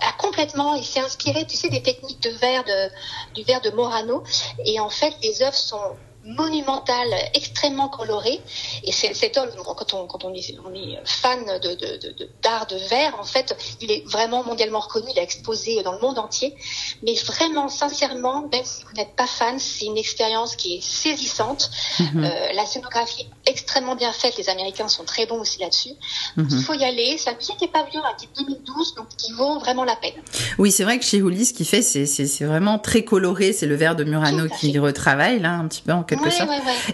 Ah, 0.00 0.14
complètement. 0.18 0.74
Il 0.74 0.84
s'est 0.84 1.00
inspiré, 1.00 1.46
tu 1.46 1.56
sais, 1.56 1.68
des 1.68 1.82
techniques 1.82 2.22
de 2.22 2.30
verre 2.30 2.64
de, 2.64 2.90
du 3.34 3.42
verre 3.44 3.60
de 3.60 3.70
Morano. 3.70 4.22
Et 4.64 4.80
en 4.80 4.90
fait, 4.90 5.14
les 5.22 5.42
œuvres 5.42 5.54
sont 5.56 5.96
monumentale, 6.24 7.14
extrêmement 7.34 7.88
colorée. 7.88 8.40
Et 8.84 8.92
cet 8.92 9.36
homme, 9.36 9.50
quand 9.64 9.94
on, 9.94 10.06
quand 10.06 10.24
on, 10.24 10.32
est, 10.32 10.56
on 10.64 10.74
est 10.74 10.98
fan 11.04 11.44
d'art 11.44 11.60
de, 11.60 12.74
de, 12.74 12.82
de, 12.82 12.88
verre, 12.88 13.14
en 13.20 13.24
fait, 13.24 13.56
il 13.80 13.90
est 13.90 14.04
vraiment 14.06 14.42
mondialement 14.44 14.80
reconnu, 14.80 15.10
il 15.14 15.18
a 15.18 15.22
exposé 15.22 15.82
dans 15.82 15.92
le 15.92 16.00
monde 16.00 16.18
entier. 16.18 16.54
Mais 17.02 17.14
vraiment, 17.14 17.68
sincèrement, 17.68 18.48
même 18.50 18.64
si 18.64 18.82
vous 18.84 18.92
n'êtes 18.96 19.14
pas 19.16 19.26
fan, 19.26 19.58
c'est 19.58 19.86
une 19.86 19.98
expérience 19.98 20.56
qui 20.56 20.76
est 20.76 20.82
saisissante. 20.82 21.70
Mhm. 21.98 22.24
Euh, 22.24 22.52
la 22.54 22.66
scénographie 22.66 23.26
extrêmement 23.46 23.96
bien 23.96 24.12
faite, 24.12 24.36
les 24.38 24.48
Américains 24.48 24.88
sont 24.88 25.04
très 25.04 25.26
bons 25.26 25.40
aussi 25.40 25.60
là-dessus. 25.60 25.92
Mhm. 26.36 26.48
Il 26.50 26.62
faut 26.62 26.74
y 26.74 26.84
aller. 26.84 27.16
C'est 27.18 27.30
un 27.30 27.34
musée 27.34 27.52
qui 27.58 27.64
n'est 27.64 27.70
pas 27.70 27.84
vieux, 27.90 28.00
type 28.16 28.30
2012, 28.36 28.94
donc 28.94 29.08
qui 29.16 29.32
vaut 29.32 29.58
vraiment 29.58 29.84
la 29.84 29.96
peine. 29.96 30.14
Oui, 30.58 30.72
c'est 30.72 30.84
vrai 30.84 30.98
que 30.98 31.04
chez 31.04 31.20
Houli, 31.22 31.44
ce 31.44 31.52
qu'il 31.52 31.66
fait, 31.66 31.82
c'est 31.82 32.44
vraiment 32.44 32.78
très 32.78 33.04
coloré. 33.04 33.52
C'est 33.52 33.66
le 33.66 33.74
verre 33.74 33.96
de 33.96 34.04
Murano 34.04 34.48
qui 34.60 34.78
retravaille, 34.78 35.40
là, 35.40 35.52
un 35.52 35.68
petit 35.68 35.82
peu 35.82 35.92
en 35.92 36.02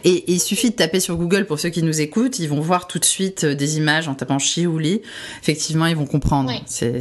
et, 0.04 0.32
il 0.32 0.40
suffit 0.40 0.70
de 0.70 0.76
taper 0.76 1.00
sur 1.00 1.16
Google 1.16 1.46
pour 1.46 1.58
ceux 1.58 1.68
qui 1.70 1.82
nous 1.82 2.00
écoutent, 2.00 2.38
ils 2.38 2.48
vont 2.48 2.60
voir 2.60 2.86
tout 2.86 2.98
de 2.98 3.04
suite 3.04 3.44
euh, 3.44 3.54
des 3.54 3.76
images 3.78 4.08
en 4.08 4.14
tapant 4.14 4.38
Chiouli. 4.38 5.02
Effectivement, 5.42 5.86
ils 5.86 5.96
vont 5.96 6.06
comprendre. 6.06 6.52
C'est 6.66 7.00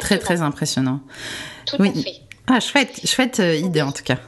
très 0.00 0.18
très 0.18 0.42
impressionnant. 0.42 1.00
Tout 1.66 1.76
oui. 1.78 1.90
à 1.90 1.92
fait. 1.92 2.14
Ah, 2.48 2.60
chouette, 2.60 3.00
chouette 3.06 3.40
euh, 3.40 3.54
idée 3.54 3.82
en 3.82 3.92
tout 3.92 4.02
cas. 4.02 4.18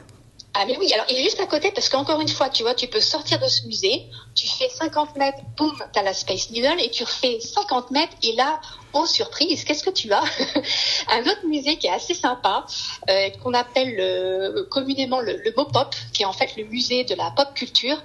Ah 0.57 0.63
mais 0.65 0.77
oui, 0.77 0.93
alors 0.93 1.05
il 1.09 1.17
est 1.17 1.23
juste 1.23 1.41
à 1.41 1.47
côté 1.47 1.69
parce 1.71 1.89
qu'encore 1.89 2.21
une 2.21 2.29
fois, 2.29 2.49
tu 2.49 2.63
vois, 2.63 2.73
tu 2.73 2.87
peux 2.87 3.01
sortir 3.01 3.39
de 3.39 3.47
ce 3.47 3.67
musée, 3.67 4.05
tu 4.35 4.47
fais 4.47 4.69
50 4.69 5.17
mètres, 5.17 5.39
boum, 5.57 5.75
t'as 5.91 6.01
la 6.01 6.13
Space 6.13 6.49
Needle 6.49 6.79
et 6.79 6.89
tu 6.89 7.03
refais 7.03 7.41
50 7.41 7.91
mètres 7.91 8.13
et 8.23 8.31
là, 8.33 8.61
oh 8.93 9.05
surprise, 9.05 9.65
qu'est-ce 9.65 9.83
que 9.83 9.89
tu 9.89 10.13
as? 10.13 10.23
Un 11.09 11.21
autre 11.23 11.45
musée 11.45 11.77
qui 11.77 11.87
est 11.87 11.91
assez 11.91 12.13
sympa, 12.13 12.65
euh, 13.09 13.29
qu'on 13.43 13.53
appelle 13.53 14.65
communément 14.69 15.19
le, 15.19 15.41
le 15.43 15.53
Mopop, 15.57 15.93
qui 16.13 16.23
est 16.23 16.25
en 16.25 16.33
fait 16.33 16.55
le 16.55 16.63
musée 16.63 17.03
de 17.03 17.15
la 17.15 17.31
pop 17.31 17.53
culture. 17.53 18.01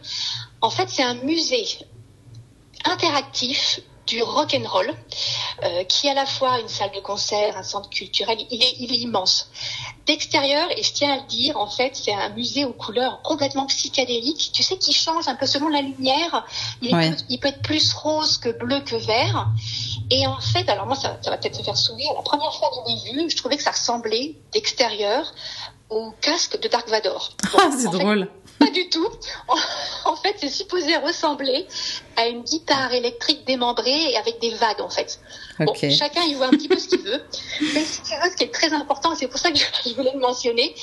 En 0.61 0.71
fait, 0.71 0.89
c'est 0.89 1.05
un 1.05 1.15
musée 1.15 1.67
interactif 2.85 3.81
du 4.11 4.23
rock 4.23 4.55
and 4.59 4.69
roll, 4.69 4.93
euh, 5.63 5.85
qui 5.85 6.09
est 6.09 6.11
à 6.11 6.15
la 6.15 6.27
fois 6.27 6.59
une 6.61 6.69
salle 6.69 6.91
de 6.95 7.01
concert, 7.01 7.57
un 7.57 7.63
centre 7.63 7.89
culturel. 7.89 8.37
Il 8.51 8.63
est, 8.63 8.75
il 8.81 8.93
est 8.93 8.99
immense. 8.99 9.49
d'extérieur, 10.07 10.67
et 10.77 10.83
je 10.83 10.93
tiens 10.93 11.13
à 11.13 11.17
le 11.19 11.27
dire, 11.29 11.57
en 11.57 11.69
fait, 11.69 11.93
c'est 11.95 12.13
un 12.13 12.31
musée 12.31 12.65
aux 12.65 12.73
couleurs 12.73 13.23
complètement 13.23 13.67
psychédéliques, 13.67 14.51
tu 14.53 14.63
sais, 14.65 14.77
qui 14.77 14.93
change 14.93 15.29
un 15.29 15.37
peu 15.37 15.47
selon 15.47 15.69
la 15.69 15.83
lumière. 15.83 16.45
Il, 16.83 16.93
Ouais. 16.95 17.11
peut, 17.11 17.17
il 17.29 17.39
peut 17.39 17.49
être 17.49 17.63
plus 17.63 17.93
rose 17.93 18.37
que 18.39 18.49
bleu 18.49 18.81
que 18.81 18.97
vert. 18.97 19.47
Et 20.11 20.27
en 20.27 20.41
fait, 20.41 20.69
alors 20.69 20.87
moi, 20.87 20.97
ça, 20.97 21.19
ça 21.23 21.31
va 21.31 21.37
peut-être 21.37 21.59
te 21.59 21.63
faire 21.63 21.77
sourire, 21.77 22.11
la 22.17 22.23
première 22.23 22.53
fois 22.53 22.71
que 22.71 22.91
je 22.91 23.07
l'ai 23.07 23.13
vu, 23.13 23.31
je 23.31 23.37
trouvais 23.37 23.57
que 23.57 23.63
ça 23.63 23.71
ressemblait 23.71 24.35
d'extérieur 24.53 25.33
au 25.91 26.13
casque 26.21 26.61
de 26.61 26.67
Dark 26.69 26.89
Vador. 26.89 27.31
Ah, 27.59 27.69
c'est 27.71 27.91
fait, 27.91 27.99
drôle. 27.99 28.29
Pas 28.61 28.71
du 28.71 28.89
tout. 28.89 29.09
En 30.05 30.17
fait, 30.17 30.37
c'est 30.39 30.51
supposé 30.51 30.97
ressembler 30.97 31.67
à 32.17 32.27
une 32.29 32.43
guitare 32.43 32.93
électrique 32.93 33.47
démembrée 33.47 34.13
et 34.13 34.17
avec 34.17 34.39
des 34.41 34.51
vagues, 34.51 34.83
en 34.83 34.91
fait. 34.91 35.19
Bon, 35.67 35.73
chacun 35.91 36.23
y 36.23 36.35
voit 36.35 36.47
un 36.47 36.51
petit 36.51 36.69
peu 36.69 36.79
ce 36.79 36.89
qu'il 36.89 37.01
veut. 37.01 37.23
Mais 37.75 37.85
ce 37.85 38.37
qui 38.37 38.45
est 38.45 38.53
très 38.53 38.73
important, 38.73 39.13
et 39.13 39.17
c'est 39.17 39.29
pour 39.29 39.39
ça 39.39 39.51
que 39.51 39.59
je 39.59 39.95
voulais 39.95 40.13
le 40.15 40.21
mentionner, 40.21 40.75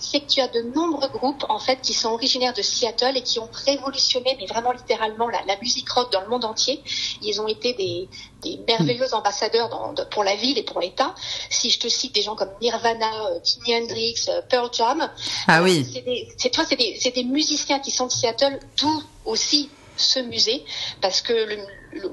c'est 0.00 0.20
que 0.20 0.26
tu 0.26 0.40
as 0.40 0.48
de 0.48 0.62
nombreux 0.74 1.08
groupes, 1.08 1.44
en 1.48 1.58
fait, 1.58 1.80
qui 1.82 1.92
sont 1.94 2.10
originaires 2.10 2.52
de 2.54 2.62
Seattle 2.62 3.16
et 3.16 3.22
qui 3.22 3.38
ont 3.38 3.48
révolutionné, 3.66 4.36
mais 4.40 4.46
vraiment 4.46 4.72
littéralement, 4.72 5.28
la, 5.28 5.40
la 5.46 5.56
musique 5.60 5.88
rock 5.90 6.12
dans 6.12 6.20
le 6.20 6.28
monde 6.28 6.44
entier. 6.44 6.82
Ils 7.22 7.40
ont 7.40 7.48
été 7.48 7.72
des, 7.74 8.08
des 8.42 8.58
merveilleux 8.68 9.12
ambassadeurs 9.14 9.68
dans- 9.68 9.92
de- 9.92 10.04
pour 10.04 10.24
la 10.24 10.36
ville 10.36 10.58
et 10.58 10.62
pour 10.62 10.80
l'État. 10.80 11.14
Si 11.50 11.70
je 11.70 11.78
te 11.78 11.88
cite 11.88 12.14
des 12.14 12.22
gens 12.22 12.36
comme 12.36 12.50
Nirvana, 12.60 13.26
euh, 13.30 13.38
Jimi 13.44 13.74
Hendrix, 13.82 14.24
euh, 14.28 14.40
Pearl 14.48 14.68
Jam, 14.72 15.10
Ah 15.48 15.62
oui. 15.62 15.86
c'est 15.92 16.02
des, 16.04 16.28
c'est 16.36 16.76
des, 16.76 16.98
c'est 17.00 17.14
des 17.14 17.24
musiciens 17.24 17.78
qui 17.80 17.90
sont 17.90 18.06
de 18.06 18.12
Seattle, 18.12 18.58
d'où 18.78 19.02
aussi 19.24 19.70
ce 19.96 20.20
musée, 20.20 20.64
parce 21.00 21.20
que 21.20 21.32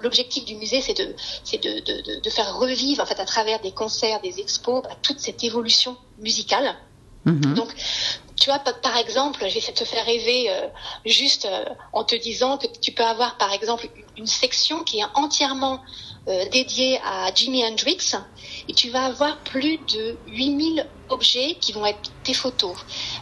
l'objectif 0.02 0.46
du 0.46 0.56
musée, 0.56 0.82
c'est 0.82 0.98
de, 0.98 1.16
c'est 1.44 1.62
de, 1.62 1.80
de, 1.80 2.02
de, 2.02 2.22
de 2.22 2.30
faire 2.30 2.58
revivre, 2.58 3.02
en 3.02 3.06
fait, 3.06 3.20
à 3.20 3.26
travers 3.26 3.60
des 3.62 3.72
concerts, 3.72 4.22
des 4.22 4.40
expos, 4.40 4.82
bah, 4.84 4.98
toute 5.02 5.20
cette 5.20 5.44
évolution 5.44 5.98
musicale. 6.18 6.76
Mhm. 7.26 7.54
Donc, 7.54 7.74
tu 8.36 8.50
vois, 8.50 8.60
par- 8.60 8.98
exemple, 8.98 9.40
je 9.42 9.54
vais 9.54 9.60
essayer 9.60 9.74
de 9.74 9.78
te 9.78 9.86
faire 9.86 10.06
rêver 10.06 10.50
euh, 10.50 10.68
juste 11.06 11.46
euh, 11.46 11.64
en 11.94 12.04
te 12.04 12.16
disant 12.16 12.58
que 12.58 12.68
tu 12.82 12.92
peux 12.92 13.04
avoir, 13.04 13.38
par 13.38 13.54
exemple, 13.54 13.88
une, 13.96 14.04
une 14.18 14.28
section 14.28 14.84
qui 14.84 15.00
est 15.00 15.06
entièrement 15.16 15.82
euh, 16.28 16.46
dédiée 16.50 17.00
à 17.04 17.34
Jimi 17.34 17.66
Hendrix 17.66 18.14
et 18.68 18.74
tu 18.74 18.90
vas 18.90 19.06
avoir 19.06 19.44
plus 19.44 19.78
de 19.86 20.20
8000 20.28 20.90
objets 21.14 21.56
qui 21.62 21.72
vont 21.72 21.86
être 21.86 22.12
tes 22.24 22.34
photos, 22.34 22.76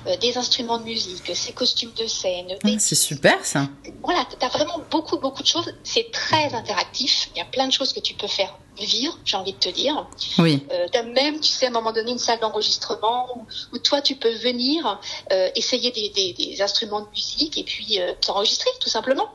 euh, 0.08 0.18
des 0.18 0.38
instruments 0.38 0.78
de 0.80 0.84
musique, 0.86 1.36
ses 1.36 1.54
costumes 1.54 1.92
de 1.98 2.08
scène, 2.08 2.48
des 2.64 2.76
Ah, 2.76 2.80
C'est 2.80 2.96
super 2.96 3.46
ça. 3.46 3.68
voilà, 4.04 4.26
tu 4.30 4.44
as 4.46 4.50
vraiment 4.50 4.80
beaucoup, 4.90 5.18
beaucoup 5.18 5.44
de 5.44 5.48
choses. 5.48 5.72
C'est 5.84 6.10
très 6.12 6.54
interactif. 6.54 7.30
Il 7.36 7.40
y 7.40 7.42
a 7.42 7.46
plein 7.46 7.68
de 7.68 7.74
choses 7.74 7.94
que 7.94 8.00
tu 8.00 8.14
peux 8.16 8.28
faire 8.28 8.58
vivre, 8.80 9.18
j'ai 9.26 9.38
envie 9.38 9.54
de 9.54 9.60
te 9.60 9.70
dire. 9.70 10.08
Oui. 10.40 10.66
Euh, 10.72 10.88
tu 10.92 10.98
as 10.98 11.04
même, 11.04 11.40
tu 11.40 11.50
sais, 11.52 11.66
à 11.66 11.70
un 11.70 11.72
moment 11.74 11.92
donné, 11.92 12.12
une 12.12 12.18
salle 12.18 12.40
d'enregistrement 12.40 13.28
où, 13.38 13.46
où 13.74 13.78
toi, 13.78 14.02
tu 14.02 14.16
peux 14.16 14.34
venir 14.34 15.00
euh, 15.32 15.50
essayer 15.56 15.92
des, 15.92 16.10
des, 16.10 16.34
des 16.34 16.62
instruments 16.62 17.02
de 17.02 17.10
musique 17.10 17.58
et 17.58 17.64
puis 17.64 18.00
euh, 18.00 18.14
t'enregistrer, 18.22 18.70
tout 18.80 18.90
simplement. 18.90 19.30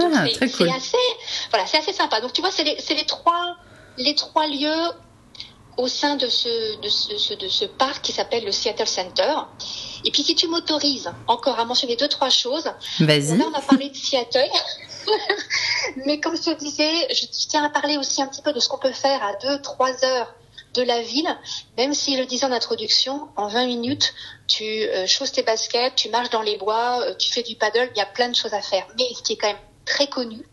Ah, 0.00 0.24
c'est- 0.26 0.32
très 0.32 0.48
cool. 0.50 0.68
C'est 0.68 0.74
assez, 0.76 0.96
voilà, 1.50 1.66
c'est 1.66 1.78
assez 1.78 1.92
sympa. 1.92 2.20
Donc, 2.20 2.32
tu 2.32 2.40
vois, 2.40 2.50
c'est 2.50 2.64
les, 2.64 2.76
les 2.94 3.04
trois, 3.06 3.56
les 3.98 4.14
trois 4.14 4.46
lieux 4.46 4.90
au 5.78 5.86
sein 5.86 6.16
de 6.16 6.28
ce, 6.28 6.76
de 6.80 6.88
ce, 6.88 7.34
de 7.34 7.48
ce 7.48 7.64
parc 7.64 8.02
qui 8.02 8.12
s'appelle 8.12 8.44
le 8.44 8.52
Seattle 8.52 8.86
Center. 8.86 9.34
Et 10.04 10.10
puis, 10.10 10.22
si 10.24 10.34
tu 10.34 10.48
m'autorises 10.48 11.10
encore 11.28 11.58
à 11.58 11.64
mentionner 11.64 11.96
deux, 11.96 12.08
trois 12.08 12.30
choses, 12.30 12.70
Vas-y. 12.98 13.38
là, 13.38 13.44
on 13.50 13.54
a 13.54 13.62
parlé 13.62 13.88
de 13.88 13.96
Seattle. 13.96 14.50
Mais 16.04 16.18
comme 16.20 16.36
je 16.36 16.42
te 16.42 16.58
disais, 16.58 16.92
je 17.14 17.26
tiens 17.48 17.64
à 17.64 17.70
parler 17.70 17.96
aussi 17.96 18.20
un 18.20 18.26
petit 18.26 18.42
peu 18.42 18.52
de 18.52 18.60
ce 18.60 18.68
qu'on 18.68 18.78
peut 18.78 18.92
faire 18.92 19.22
à 19.22 19.34
2-3 19.34 20.04
heures 20.04 20.34
de 20.74 20.82
la 20.82 21.00
ville, 21.00 21.28
même 21.76 21.94
si 21.94 22.14
je 22.16 22.20
le 22.20 22.26
disais 22.26 22.44
en 22.44 22.52
introduction, 22.52 23.28
en 23.36 23.48
20 23.48 23.66
minutes, 23.66 24.12
tu 24.48 24.64
euh, 24.64 25.06
chausses 25.06 25.32
tes 25.32 25.42
baskets, 25.42 25.94
tu 25.96 26.10
marches 26.10 26.30
dans 26.30 26.42
les 26.42 26.58
bois, 26.58 27.00
euh, 27.04 27.14
tu 27.14 27.32
fais 27.32 27.42
du 27.42 27.54
paddle, 27.54 27.88
il 27.94 27.98
y 27.98 28.02
a 28.02 28.06
plein 28.06 28.28
de 28.28 28.34
choses 28.36 28.52
à 28.52 28.60
faire. 28.60 28.86
Mais 28.98 29.06
ce 29.16 29.22
qui 29.22 29.32
est 29.34 29.36
quand 29.36 29.48
même 29.48 29.56
très 29.86 30.08
connu 30.08 30.44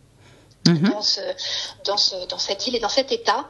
Mhm. 0.67 0.89
dans, 0.89 1.01
ce, 1.01 1.21
dans, 1.83 1.97
ce, 1.97 2.27
dans 2.27 2.39
cette 2.39 2.65
île 2.65 2.75
et 2.75 2.79
dans 2.79 2.89
cet 2.89 3.11
état, 3.11 3.47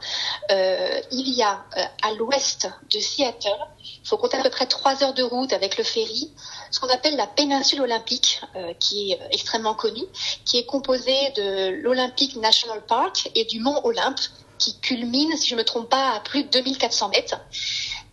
euh, 0.50 1.00
il 1.10 1.28
y 1.34 1.42
a 1.42 1.64
euh, 1.76 1.84
à 2.02 2.12
l'ouest 2.12 2.68
de 2.92 3.00
Seattle, 3.00 3.48
il 3.82 4.08
faut 4.08 4.18
compter 4.18 4.36
à 4.36 4.42
peu 4.42 4.50
près 4.50 4.66
trois 4.66 5.02
heures 5.02 5.14
de 5.14 5.22
route 5.22 5.52
avec 5.52 5.78
le 5.78 5.84
ferry, 5.84 6.30
ce 6.70 6.78
qu'on 6.78 6.88
appelle 6.88 7.16
la 7.16 7.26
péninsule 7.26 7.80
olympique, 7.80 8.42
euh, 8.54 8.74
qui 8.78 9.12
est 9.12 9.20
euh, 9.20 9.28
extrêmement 9.30 9.74
connue, 9.74 10.04
qui 10.44 10.58
est 10.58 10.66
composée 10.66 11.30
de 11.36 11.70
l'Olympic 11.82 12.36
National 12.36 12.84
Park 12.86 13.30
et 13.34 13.44
du 13.44 13.60
mont 13.60 13.80
Olympe, 13.84 14.20
qui 14.58 14.78
culmine, 14.80 15.36
si 15.36 15.48
je 15.48 15.54
ne 15.54 15.60
me 15.60 15.64
trompe 15.64 15.88
pas, 15.88 16.12
à 16.12 16.20
plus 16.20 16.44
de 16.44 16.48
2400 16.48 17.08
mètres. 17.10 17.36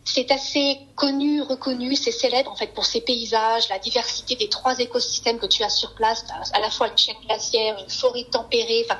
C'est 0.05 0.31
assez 0.31 0.79
connu, 0.95 1.41
reconnu, 1.41 1.95
c'est 1.95 2.11
célèbre 2.11 2.51
en 2.51 2.55
fait 2.55 2.73
pour 2.73 2.85
ses 2.85 3.01
paysages, 3.01 3.69
la 3.69 3.79
diversité 3.79 4.35
des 4.35 4.49
trois 4.49 4.77
écosystèmes 4.79 5.39
que 5.39 5.45
tu 5.45 5.63
as 5.63 5.69
sur 5.69 5.93
place, 5.95 6.25
à 6.53 6.59
la 6.59 6.69
fois 6.69 6.89
une 6.89 6.97
chaîne 6.97 7.15
glaciaire, 7.25 7.77
une 7.81 7.89
forêt 7.89 8.25
tempérée, 8.29 8.85
enfin 8.89 8.99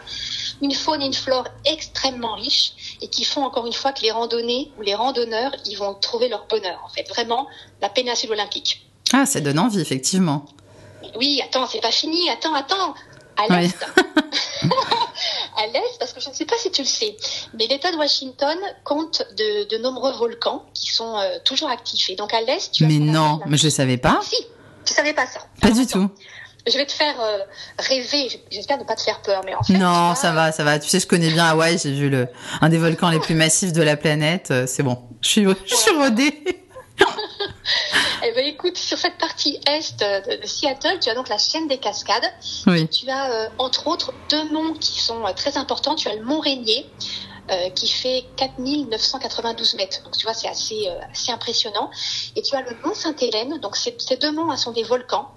une 0.62 0.74
faune 0.74 1.02
et 1.02 1.06
une 1.06 1.14
flore 1.14 1.46
extrêmement 1.66 2.36
riches 2.36 2.98
et 3.02 3.10
qui 3.10 3.26
font 3.26 3.44
encore 3.44 3.68
une 3.68 3.74
fois 3.74 3.92
que 3.92 4.02
les 4.02 4.12
randonnées 4.12 4.72
ou 4.78 4.82
les 4.82 4.96
randonneurs, 4.96 5.52
ils 5.66 5.76
vont 5.76 5.94
trouver 5.96 6.30
leur 6.30 6.48
bonheur 6.48 6.82
en 6.86 6.90
fait. 6.90 7.08
Vraiment, 7.10 7.48
la 7.82 7.90
péninsule 7.90 8.32
olympique. 8.32 8.86
Ah, 9.12 9.26
ça 9.26 9.42
donne 9.42 9.60
envie, 9.60 9.80
effectivement. 9.80 10.46
Oui, 11.16 11.42
attends, 11.44 11.68
c'est 11.68 11.82
pas 11.82 11.92
fini, 11.92 12.30
attends, 12.30 12.54
attends. 12.54 12.96
À 13.38 13.62
l'est, 13.62 13.76
à 15.64 15.68
l'est, 15.68 16.00
parce 16.00 16.14
que 16.14 16.20
je 16.20 16.30
ne 16.30 16.34
sais 16.34 16.46
pas 16.46 16.56
si 16.58 16.72
tu 16.72 16.82
le 16.82 16.88
sais, 16.88 17.16
mais 17.58 17.68
l'État 17.68 17.92
de 17.92 17.98
Washington 17.98 18.58
compte 18.84 19.24
de, 19.38 19.68
de 19.76 19.82
nombreux 19.82 20.14
volcans 20.14 20.66
qui 20.74 20.92
sont 20.92 21.18
euh, 21.18 21.38
toujours 21.44 21.70
actifs. 21.70 22.10
Et 22.10 22.16
donc 22.16 22.34
à 22.34 22.42
l'est, 22.42 22.72
tu 22.72 22.86
Mais 22.86 23.00
non, 23.00 23.40
mais 23.46 23.58
je 23.58 23.70
savais 23.70 23.98
pas. 23.98 24.20
Si, 24.24 24.36
tu 24.86 24.94
savais 24.94 25.14
pas 25.14 25.26
ça. 25.26 25.40
Pas 25.62 25.68
Alors, 25.68 25.78
du 25.78 25.84
attends, 25.84 26.08
tout. 26.08 26.12
Je 26.66 26.78
vais 26.78 26.86
te 26.86 26.94
faire 26.94 27.16
euh, 27.20 27.40
rêver. 27.78 28.42
J'espère 28.50 28.78
ne 28.78 28.86
pas 28.86 28.96
te 28.96 29.02
faire 29.02 29.22
peur, 29.22 29.42
mais 29.46 29.54
en 29.54 29.64
fait. 29.64 29.74
Non, 29.74 30.16
ça 30.16 30.32
va, 30.32 30.52
ça 30.54 30.64
va. 30.64 30.80
Tu 30.80 30.88
sais, 30.88 31.00
je 31.00 31.08
connais 31.08 31.30
bien 31.30 31.46
Hawaï. 31.46 31.78
J'ai 31.78 31.92
vu 31.92 32.10
le 32.10 32.28
un 32.62 32.70
des 32.70 32.78
volcans 32.78 33.10
les 33.10 33.20
plus 33.20 33.36
massifs 33.44 33.74
de 33.74 33.82
la 33.82 33.98
planète. 33.98 34.50
Euh, 34.52 34.66
C'est 34.66 34.84
bon. 34.84 34.98
Je 35.22 35.28
suis, 35.30 35.44
je 35.66 35.76
suis 35.76 35.92
rodée. 35.92 36.63
Eh 38.26 38.32
ben, 38.32 38.46
écoute, 38.46 38.78
sur 38.78 38.98
cette 38.98 39.18
partie 39.18 39.60
est 39.68 40.00
de, 40.00 40.42
de 40.42 40.48
Seattle, 40.48 40.98
tu 41.02 41.10
as 41.10 41.14
donc 41.14 41.28
la 41.28 41.38
chaîne 41.38 41.68
des 41.68 41.78
cascades. 41.78 42.24
Oui. 42.68 42.88
Tu 42.88 43.10
as 43.10 43.32
euh, 43.32 43.50
entre 43.58 43.88
autres 43.88 44.14
deux 44.30 44.50
monts 44.50 44.74
qui 44.74 45.02
sont 45.02 45.26
euh, 45.26 45.34
très 45.34 45.58
importants. 45.58 45.96
Tu 45.96 46.08
as 46.08 46.16
le 46.16 46.24
mont 46.24 46.40
Rainier. 46.40 46.90
euh, 47.52 47.70
qui 47.72 47.90
fait 47.90 48.24
4992 48.38 49.76
mètres. 49.76 50.02
Donc 50.04 50.16
tu 50.16 50.24
vois, 50.24 50.34
c'est 50.34 50.48
assez, 50.48 50.88
euh, 50.88 50.98
assez 51.12 51.30
impressionnant. 51.32 51.92
Et 52.38 52.42
tu 52.42 52.56
as 52.56 52.62
le 52.62 52.74
mont 52.86 52.94
Sainte-Hélène. 52.94 53.60
Donc 53.60 53.76
ces, 53.76 53.94
deux 54.16 54.32
monts 54.32 54.50
hein, 54.50 54.56
sont 54.56 54.72
des 54.72 54.84
volcans. 54.84 55.30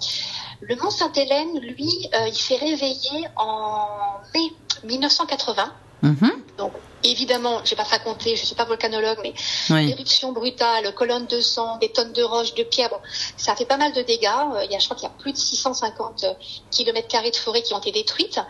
Le 0.60 0.76
mont 0.76 0.90
Sainte-Hélène, 0.90 1.58
lui, 1.58 2.08
euh, 2.14 2.28
il 2.28 2.34
s'est 2.36 2.56
réveillé 2.56 3.26
en 3.36 3.88
mai 4.34 4.52
1980. 4.84 5.72
Mhm. 6.02 6.30
Donc 6.58 6.72
évidemment, 7.10 7.60
je 7.64 7.70
vais 7.70 7.76
pas 7.76 7.84
te 7.84 7.90
raconter, 7.90 8.36
je 8.36 8.44
suis 8.44 8.54
pas 8.54 8.64
volcanologue, 8.64 9.18
mais 9.22 9.34
Oui. 9.70 9.90
éruption 9.90 10.32
brutale, 10.32 10.92
colonne 10.94 11.26
de 11.26 11.40
sang, 11.40 11.76
des 11.78 11.90
tonnes 11.92 12.12
de 12.12 12.22
roches, 12.22 12.54
de 12.54 12.62
pierres. 12.62 12.90
Bon, 12.90 13.00
ça 13.36 13.52
a 13.52 13.56
fait 13.56 13.64
pas 13.66 13.76
mal 13.76 13.92
de 13.92 14.02
dégâts. 14.02 14.26
Euh, 14.54 14.64
Il 14.64 14.70
y 14.72 14.76
a, 14.76 14.78
je 14.78 14.84
crois 14.86 14.96
qu'il 14.96 15.08
y 15.08 15.10
a 15.12 15.14
plus 15.18 15.32
de 15.32 15.38
650 15.38 16.24
km 16.70 17.08
carrés 17.08 17.30
de 17.30 17.36
forêt 17.36 17.62
qui 17.62 17.74
ont 17.74 17.78
été 17.78 17.92
détruites. 17.92 18.40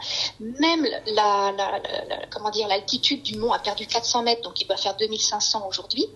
Même 0.40 0.84
la, 1.06 1.52
la, 1.52 1.52
la- 1.56 2.04
la- 2.08 2.26
comment 2.30 2.50
dire, 2.50 2.68
l'altitude 2.68 3.22
du 3.22 3.36
mont 3.38 3.52
a 3.52 3.58
perdu 3.58 3.86
400 3.86 4.22
mètres, 4.22 4.42
donc 4.42 4.60
il 4.60 4.66
doit 4.66 4.76
faire 4.76 4.96
2500 4.96 5.66
aujourd'hui. 5.68 6.06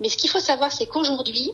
Mais 0.00 0.08
ce 0.08 0.16
qu'il 0.16 0.30
faut 0.30 0.40
savoir, 0.40 0.72
c'est 0.72 0.86
qu'aujourd'hui, 0.86 1.52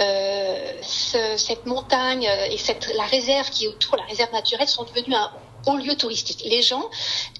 euh, 0.00 0.72
ce- 0.82 1.36
cette 1.36 1.66
montagne 1.66 2.26
euh, 2.28 2.46
et 2.50 2.58
cette, 2.58 2.92
la 2.94 3.04
réserve 3.04 3.50
qui 3.50 3.64
est 3.64 3.68
autour, 3.68 3.96
la 3.96 4.04
réserve 4.04 4.32
naturelle, 4.32 4.68
sont 4.68 4.84
devenues 4.84 5.14
un 5.14 5.30
haut 5.66 5.76
lieu 5.76 5.96
touristique. 5.96 6.42
Les 6.44 6.62
gens 6.62 6.84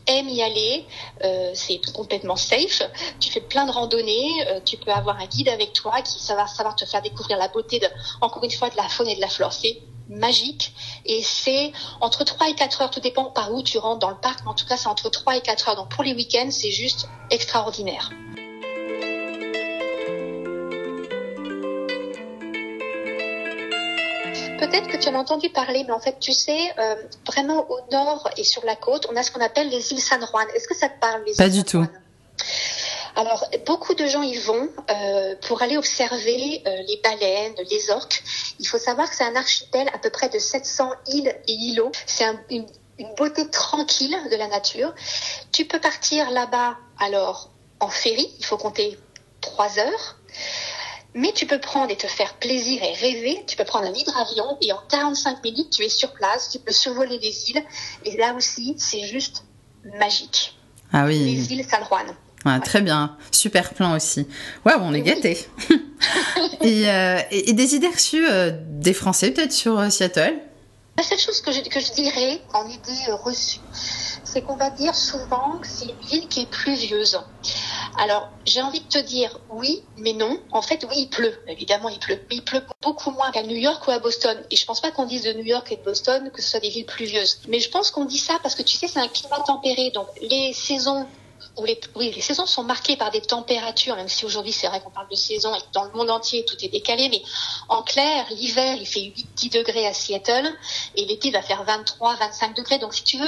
aiment 0.06 0.28
y 0.28 0.42
aller, 0.42 0.87
euh, 1.25 1.50
c'est 1.54 1.80
complètement 1.92 2.37
safe. 2.37 2.82
Tu 3.20 3.30
fais 3.30 3.40
plein 3.40 3.66
de 3.66 3.72
randonnées, 3.72 4.46
euh, 4.48 4.60
tu 4.64 4.76
peux 4.76 4.90
avoir 4.90 5.18
un 5.18 5.26
guide 5.26 5.48
avec 5.48 5.72
toi 5.72 6.02
qui 6.02 6.18
ça 6.20 6.34
va 6.34 6.46
savoir 6.46 6.75
te 6.76 6.84
faire 6.84 7.02
découvrir 7.02 7.38
la 7.38 7.48
beauté 7.48 7.78
de, 7.78 7.88
encore 8.20 8.44
une 8.44 8.50
fois, 8.50 8.70
de 8.70 8.76
la 8.76 8.88
faune 8.88 9.08
et 9.08 9.16
de 9.16 9.20
la 9.20 9.28
flore. 9.28 9.52
C'est 9.52 9.80
magique 10.08 10.72
et 11.04 11.22
c'est 11.22 11.72
entre 12.00 12.25
3 12.25 12.48
et 12.48 12.54
4 12.54 12.82
heures, 12.82 12.90
tout 12.90 13.00
dépend 13.00 13.26
par 13.26 13.52
où 13.52 13.62
tu 13.62 13.78
rentres 13.78 13.98
dans 13.98 14.10
le 14.10 14.16
parc, 14.16 14.40
mais 14.42 14.50
en 14.50 14.54
tout 14.54 14.66
cas 14.66 14.76
c'est 14.76 14.88
entre 14.88 15.10
3 15.10 15.37
et 15.37 15.40
4 15.40 15.68
heures. 15.68 15.76
Donc 15.76 15.90
pour 15.90 16.02
les 16.02 16.14
week-ends, 16.14 16.50
c'est 16.50 16.70
juste 16.70 17.08
extraordinaire. 17.30 18.10
Peut-être 24.59 24.88
que 24.88 24.97
tu 24.97 25.09
en 25.09 25.15
as 25.15 25.19
entendu 25.19 25.50
parler, 25.50 25.85
mais 25.87 25.93
en 25.93 26.00
fait, 26.00 26.19
tu 26.21 26.33
sais, 26.33 26.59
euh, 26.79 26.97
vraiment 27.27 27.67
au 27.71 27.79
nord 27.93 28.29
et 28.37 28.45
sur 28.45 28.65
la 28.65 28.77
côte, 28.77 29.07
on 29.11 29.17
a 29.17 29.23
ce 29.23 29.31
qu'on 29.31 29.41
appelle 29.41 29.69
les 29.69 29.93
îles 29.93 30.00
San 30.00 30.21
Juan. 30.27 30.47
Est-ce 30.55 30.67
que 30.69 30.75
ça 30.75 30.88
te 30.88 30.99
parle, 31.00 31.23
les 31.27 31.35
Pas 31.35 31.45
îles 31.47 31.50
du 31.53 31.59
San 31.59 31.65
tout. 31.65 31.79
Juan 31.79 32.03
Alors, 33.17 33.45
beaucoup 33.67 33.95
de 33.95 34.07
gens 34.07 34.23
y 34.23 34.37
vont 34.38 34.69
euh, 34.91 35.35
pour 35.47 35.62
aller 35.62 35.77
observer 35.77 36.62
euh, 36.67 36.83
les 36.88 37.00
baleines, 37.03 37.55
les 37.71 37.91
orques. 37.91 38.23
Il 38.59 38.67
faut 38.67 38.79
savoir 38.79 39.09
que 39.09 39.17
c'est 39.17 39.25
un 39.25 39.37
archipel 39.37 39.88
à 39.95 39.99
peu 39.99 40.11
près 40.11 40.29
de 40.29 40.38
700 40.38 40.91
îles 41.09 41.35
et 41.47 41.53
îlots. 41.53 41.93
C'est 42.07 42.25
un- 42.25 42.41
une, 42.50 42.67
une 42.99 43.15
beauté 43.15 43.49
tranquille 43.50 44.17
de 44.31 44.37
la 44.37 44.49
nature. 44.49 44.93
Tu 45.53 45.65
peux 45.67 45.81
partir 45.81 46.31
là-bas, 46.31 46.77
alors, 47.00 47.50
en 47.81 47.88
ferry. 47.88 48.29
Il 48.38 48.45
faut 48.45 48.57
compter 48.59 48.99
trois 49.41 49.79
heures. 49.79 50.17
Mais 51.15 51.33
tu 51.33 51.47
peux 51.47 51.59
prendre 51.59 51.91
et 51.91 51.97
te 51.97 52.07
faire 52.07 52.35
plaisir 52.35 52.83
et 52.83 52.93
rêver. 52.93 53.43
Tu 53.47 53.57
peux 53.57 53.65
prendre 53.65 53.87
un 53.87 53.95
hydravion 53.95 54.59
et 54.61 54.73
en 54.73 54.81
45 54.88 55.43
minutes, 55.43 55.71
tu 55.71 55.83
es 55.83 55.88
sur 55.88 56.12
place. 56.12 56.50
Tu 56.50 56.59
peux 56.59 56.73
survoler 56.73 57.19
les 57.19 57.50
îles. 57.50 57.62
Et 58.05 58.17
là 58.17 58.35
aussi, 58.35 58.75
c'est 58.79 59.07
juste 59.07 59.45
magique. 59.99 60.57
Ah 60.93 61.05
oui. 61.07 61.19
Les 61.19 61.53
îles 61.53 61.65
San 61.65 61.85
Juan. 61.88 62.07
Ouais, 62.45 62.61
Très 62.61 62.81
bien, 62.81 63.17
super 63.33 63.75
plan 63.75 63.97
aussi. 63.97 64.27
Waouh, 64.65 64.81
on 64.81 64.95
est 64.95 65.03
gâtés. 65.03 65.47
et, 66.61 66.88
euh, 66.88 67.21
et, 67.31 67.50
et, 67.50 67.53
des 67.53 67.75
idées 67.75 67.88
reçues 67.88 68.27
euh, 68.31 68.53
des 68.55 68.93
Français 68.93 69.33
peut-être 69.33 69.53
sur 69.53 69.79
euh, 69.79 69.91
Seattle? 69.91 70.38
La 70.97 71.03
seule 71.03 71.19
chose 71.19 71.41
que 71.41 71.53
je, 71.53 71.61
que 71.62 71.81
je 71.81 71.93
dirais 71.93 72.41
en 72.55 72.69
idée 72.69 73.12
reçue, 73.23 73.61
c'est 74.25 74.43
qu'on 74.43 74.57
va 74.57 74.71
dire 74.71 74.95
souvent 74.95 75.59
que 75.61 75.67
c'est 75.67 75.87
une 75.87 76.09
ville 76.09 76.29
qui 76.29 76.43
est 76.43 76.50
pluvieuse. 76.50 77.21
Alors, 77.99 78.28
j'ai 78.47 78.62
envie 78.62 78.81
de 78.81 78.88
te 78.88 78.99
dire 78.99 79.38
oui, 79.50 79.83
mais 79.97 80.12
non. 80.12 80.40
En 80.52 80.62
fait, 80.62 80.87
oui, 80.88 80.95
il 80.99 81.09
pleut. 81.09 81.35
Évidemment, 81.49 81.88
il 81.88 81.99
pleut. 81.99 82.21
Mais 82.31 82.37
il 82.37 82.45
pleut 82.45 82.62
beaucoup 82.81 83.11
moins 83.11 83.31
qu'à 83.33 83.43
New 83.43 83.57
York 83.57 83.87
ou 83.88 83.90
à 83.90 83.99
Boston. 83.99 84.40
Et 84.50 84.57
je 84.57 84.64
pense 84.64 84.81
pas 84.81 84.93
qu'on 84.93 85.05
dise 85.05 85.23
de 85.25 85.33
New 85.33 85.45
York 85.45 85.71
et 85.73 85.76
de 85.76 85.83
Boston 85.83 86.31
que 86.33 86.40
ce 86.40 86.50
soit 86.50 86.61
des 86.61 86.71
villes 86.71 86.87
pluvieuses. 86.87 87.40
Mais 87.49 87.59
je 87.59 87.69
pense 87.71 87.90
qu'on 87.90 88.05
dit 88.05 88.19
ça 88.19 88.38
parce 88.43 88.55
que 88.55 88.62
tu 88.62 88.76
sais, 88.76 88.87
c'est 88.87 89.00
un 89.00 89.09
climat 89.09 89.40
tempéré. 89.40 89.90
Donc, 89.90 90.07
les 90.21 90.52
saisons 90.52 91.07
les, 91.64 91.81
oui, 91.97 92.12
les 92.14 92.21
saisons 92.21 92.47
sont 92.47 92.62
marquées 92.62 92.97
par 92.97 93.11
des 93.11 93.21
températures, 93.21 93.97
même 93.97 94.09
si 94.09 94.25
aujourd'hui 94.25 94.52
c'est 94.52 94.69
vrai 94.69 94.81
qu'on 94.81 94.90
parle 94.90 95.09
de 95.09 95.17
saison 95.17 95.55
et 95.55 95.61
que 95.61 95.73
dans 95.73 95.85
le 95.85 95.90
monde 95.93 96.11
entier 96.11 96.45
tout 96.45 96.57
est 96.62 96.69
décalé, 96.69 97.09
mais 97.09 97.23
en 97.69 97.83
clair, 97.83 98.26
l'hiver 98.31 98.76
il 98.78 98.87
fait 98.87 99.12
8-10 99.37 99.52
degrés 99.52 99.87
à 99.87 99.93
Seattle 99.93 100.49
et 100.95 101.05
l'été 101.05 101.31
va 101.31 101.43
faire 101.43 101.64
23-25 101.64 102.55
degrés. 102.55 102.78
Donc 102.78 102.95
si 102.95 103.05
tu 103.05 103.19
veux, 103.19 103.26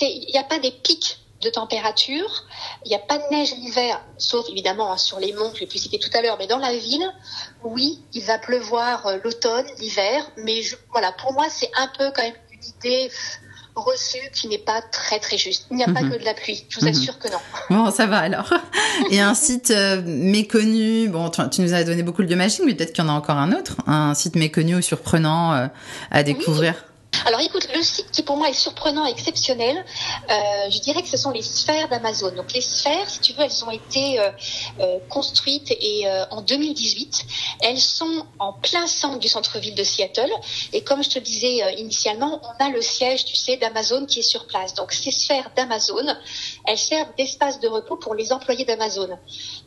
il 0.00 0.30
n'y 0.32 0.38
a 0.38 0.44
pas 0.44 0.58
des 0.58 0.72
pics 0.72 1.18
de 1.42 1.50
température, 1.50 2.44
il 2.84 2.88
n'y 2.88 2.94
a 2.94 2.98
pas 2.98 3.18
de 3.18 3.24
neige 3.30 3.54
l'hiver, 3.56 4.00
sauf 4.16 4.48
évidemment 4.48 4.92
hein, 4.92 4.96
sur 4.96 5.20
les 5.20 5.32
monts 5.32 5.50
que 5.50 5.58
j'ai 5.58 5.66
pu 5.66 5.78
citer 5.78 5.98
tout 5.98 6.10
à 6.14 6.22
l'heure, 6.22 6.36
mais 6.38 6.46
dans 6.46 6.58
la 6.58 6.74
ville, 6.74 7.06
oui, 7.62 8.00
il 8.14 8.24
va 8.24 8.38
pleuvoir 8.38 9.06
euh, 9.06 9.18
l'automne, 9.22 9.66
l'hiver, 9.78 10.24
mais 10.38 10.62
je, 10.62 10.76
voilà, 10.90 11.12
pour 11.12 11.32
moi 11.34 11.46
c'est 11.50 11.70
un 11.76 11.88
peu 11.98 12.10
quand 12.14 12.22
même 12.22 12.34
une 12.52 12.64
idée 12.78 13.10
reçu 13.74 14.18
qui 14.32 14.48
n'est 14.48 14.58
pas 14.58 14.80
très 14.80 15.18
très 15.18 15.36
juste. 15.36 15.66
Il 15.70 15.76
n'y 15.76 15.84
a 15.84 15.86
mm 15.86 15.90
-hmm. 15.90 15.94
pas 15.94 16.16
que 16.16 16.20
de 16.20 16.24
la 16.24 16.34
pluie, 16.34 16.64
je 16.68 16.80
vous 16.80 16.88
assure 16.88 17.14
mm 17.14 17.16
-hmm. 17.16 17.22
que 17.22 17.28
non. 17.32 17.84
Bon, 17.84 17.90
ça 17.90 18.06
va 18.06 18.18
alors. 18.18 18.50
Et 19.10 19.20
un 19.20 19.34
site 19.34 19.70
euh, 19.70 20.02
méconnu, 20.06 21.08
bon, 21.08 21.28
tu, 21.28 21.40
tu, 21.50 21.60
nous 21.60 21.74
as 21.74 21.84
donné 21.84 22.02
beaucoup 22.02 22.22
de 22.22 22.34
magique, 22.34 22.62
mais 22.64 22.74
peut-être 22.74 22.94
qu'il 22.94 23.04
y 23.04 23.06
en 23.06 23.10
a 23.14 23.16
encore 23.22 23.36
un 23.46 23.52
autre, 23.52 23.74
un 23.86 24.14
site 24.14 24.36
méconnu 24.36 24.74
ou 24.76 24.82
surprenant 24.82 25.44
euh, 25.52 25.66
à 26.10 26.22
découvrir. 26.22 26.74
Oui. 26.76 26.85
Alors 27.24 27.40
écoute, 27.40 27.68
le 27.74 27.82
site 27.82 28.10
qui 28.10 28.22
pour 28.22 28.36
moi 28.36 28.48
est 28.48 28.54
surprenant, 28.54 29.06
exceptionnel, 29.06 29.84
euh, 30.30 30.70
je 30.70 30.78
dirais 30.80 31.02
que 31.02 31.08
ce 31.08 31.16
sont 31.16 31.30
les 31.30 31.42
sphères 31.42 31.88
d'Amazon. 31.88 32.32
Donc 32.34 32.52
les 32.52 32.60
sphères, 32.60 33.08
si 33.08 33.20
tu 33.20 33.32
veux, 33.32 33.42
elles 33.42 33.64
ont 33.64 33.70
été 33.70 34.18
euh, 34.18 34.30
euh, 34.80 34.98
construites 35.08 35.70
et 35.70 36.06
en 36.30 36.42
2018, 36.42 37.26
elles 37.60 37.80
sont 37.80 38.26
en 38.38 38.52
plein 38.52 38.86
centre 38.86 39.18
du 39.18 39.28
centre-ville 39.28 39.74
de 39.74 39.84
Seattle. 39.84 40.30
Et 40.72 40.82
comme 40.82 41.02
je 41.02 41.10
te 41.10 41.18
disais 41.18 41.74
initialement, 41.78 42.40
on 42.42 42.64
a 42.64 42.68
le 42.70 42.82
siège, 42.82 43.24
tu 43.24 43.36
sais, 43.36 43.56
d'Amazon 43.56 44.06
qui 44.06 44.20
est 44.20 44.22
sur 44.30 44.46
place. 44.46 44.74
Donc 44.74 44.92
ces 44.92 45.10
sphères 45.10 45.50
d'Amazon, 45.56 46.06
elles 46.64 46.78
servent 46.78 47.14
d'espace 47.16 47.60
de 47.60 47.68
repos 47.68 47.96
pour 47.96 48.14
les 48.14 48.32
employés 48.32 48.64
d'Amazon. 48.64 49.18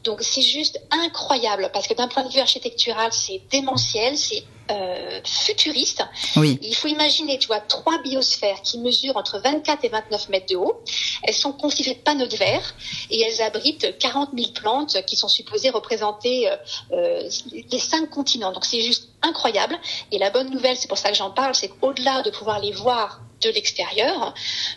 Donc 0.04 0.22
c'est 0.22 0.42
juste 0.42 0.80
incroyable 0.92 1.70
parce 1.74 1.88
que 1.88 1.94
d'un 1.94 2.08
point 2.08 2.24
de 2.24 2.32
vue 2.32 2.40
architectural, 2.40 3.12
c'est 3.12 3.42
démentiel, 3.50 4.18
c'est 4.18 4.44
euh, 4.70 5.20
futuriste. 5.26 6.04
Oui. 6.36 6.60
Il 6.62 6.76
faut 6.76 6.88
imaginer, 6.88 7.38
tu 7.40 7.48
vois, 7.48 7.60
trois 7.60 8.02
biosphères 8.02 8.62
qui 8.62 8.80
mesurent 8.80 9.18
entre 9.18 9.40
24 9.40 9.84
et 9.86 9.90
29 9.90 10.30
mètres 10.30 10.48
de 10.48 10.56
haut. 10.56 10.82
Elles 11.24 11.34
sont 11.34 11.54
constituées 11.54 11.96
de 11.96 12.00
panneaux 12.00 12.28
de 12.28 12.36
verre 12.36 12.76
et 13.10 13.22
elles 13.22 13.42
abritent 13.42 13.98
40 13.98 14.30
000 14.38 14.52
plantes 14.54 15.04
qui 15.06 15.16
sont 15.16 15.28
supposées 15.28 15.70
représenter 15.70 16.50
euh, 16.92 17.30
les 17.72 17.80
cinq 17.80 18.10
continents. 18.10 18.52
Donc 18.52 18.66
c'est 18.66 18.82
juste 18.82 19.10
incroyable. 19.22 19.78
Et 20.12 20.18
la 20.18 20.30
bonne 20.30 20.50
nouvelle, 20.50 20.78
c'est 20.78 20.88
pour 20.88 20.98
ça 20.98 21.10
que 21.10 21.18
j'en 21.18 21.32
parle, 21.32 21.56
c'est 21.56 21.70
qu'au-delà 21.70 22.22
de 22.22 22.30
pouvoir 22.30 22.60
les 22.60 22.72
voir 22.72 23.22
de 23.42 23.50
l'extérieur, 23.50 24.34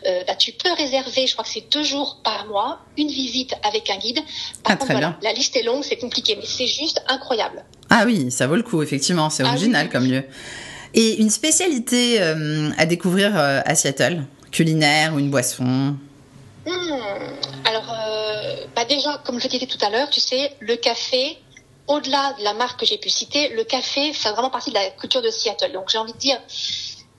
euh, 0.06 0.24
bah, 0.26 0.36
tu 0.36 0.52
peux 0.52 0.72
réserver, 0.72 1.26
je 1.26 1.32
crois 1.32 1.44
que 1.44 1.50
c'est 1.50 1.72
deux 1.72 1.82
jours 1.82 2.18
par 2.22 2.46
mois, 2.46 2.78
une 2.96 3.08
visite 3.08 3.54
avec 3.62 3.90
un 3.90 3.96
guide. 3.96 4.16
Par 4.16 4.24
ah, 4.64 4.72
contre, 4.72 4.84
très 4.84 4.94
voilà, 4.94 5.08
bien. 5.10 5.18
la 5.22 5.32
liste 5.32 5.56
est 5.56 5.62
longue, 5.62 5.82
c'est 5.82 5.96
compliqué, 5.96 6.36
mais 6.36 6.46
c'est 6.46 6.66
juste 6.66 7.02
incroyable. 7.08 7.64
Ah 7.94 8.04
oui, 8.06 8.30
ça 8.30 8.46
vaut 8.46 8.56
le 8.56 8.62
coup, 8.62 8.82
effectivement, 8.82 9.28
c'est 9.28 9.44
original 9.44 9.82
ah, 9.82 9.84
oui. 9.84 9.92
comme 9.92 10.10
lieu. 10.10 10.24
Et 10.94 11.20
une 11.20 11.28
spécialité 11.28 12.22
euh, 12.22 12.70
à 12.78 12.86
découvrir 12.86 13.38
euh, 13.38 13.60
à 13.66 13.74
Seattle 13.74 14.24
Culinaire 14.50 15.12
ou 15.12 15.18
une 15.18 15.28
boisson? 15.28 15.62
Mmh. 15.62 16.70
Alors, 17.66 17.92
euh, 17.92 18.64
bah 18.74 18.86
déjà, 18.86 19.20
comme 19.26 19.38
je 19.38 19.46
disais 19.46 19.66
tout 19.66 19.84
à 19.84 19.90
l'heure, 19.90 20.08
tu 20.08 20.20
sais, 20.20 20.54
le 20.60 20.76
café, 20.76 21.36
au-delà 21.86 22.34
de 22.38 22.44
la 22.44 22.54
marque 22.54 22.80
que 22.80 22.86
j'ai 22.86 22.96
pu 22.96 23.10
citer, 23.10 23.50
le 23.50 23.64
café 23.64 24.14
fait 24.14 24.30
vraiment 24.30 24.48
partie 24.48 24.70
de 24.70 24.74
la 24.74 24.88
culture 24.98 25.20
de 25.20 25.28
Seattle. 25.28 25.72
Donc, 25.72 25.90
j'ai 25.90 25.98
envie 25.98 26.14
de 26.14 26.18
dire, 26.18 26.38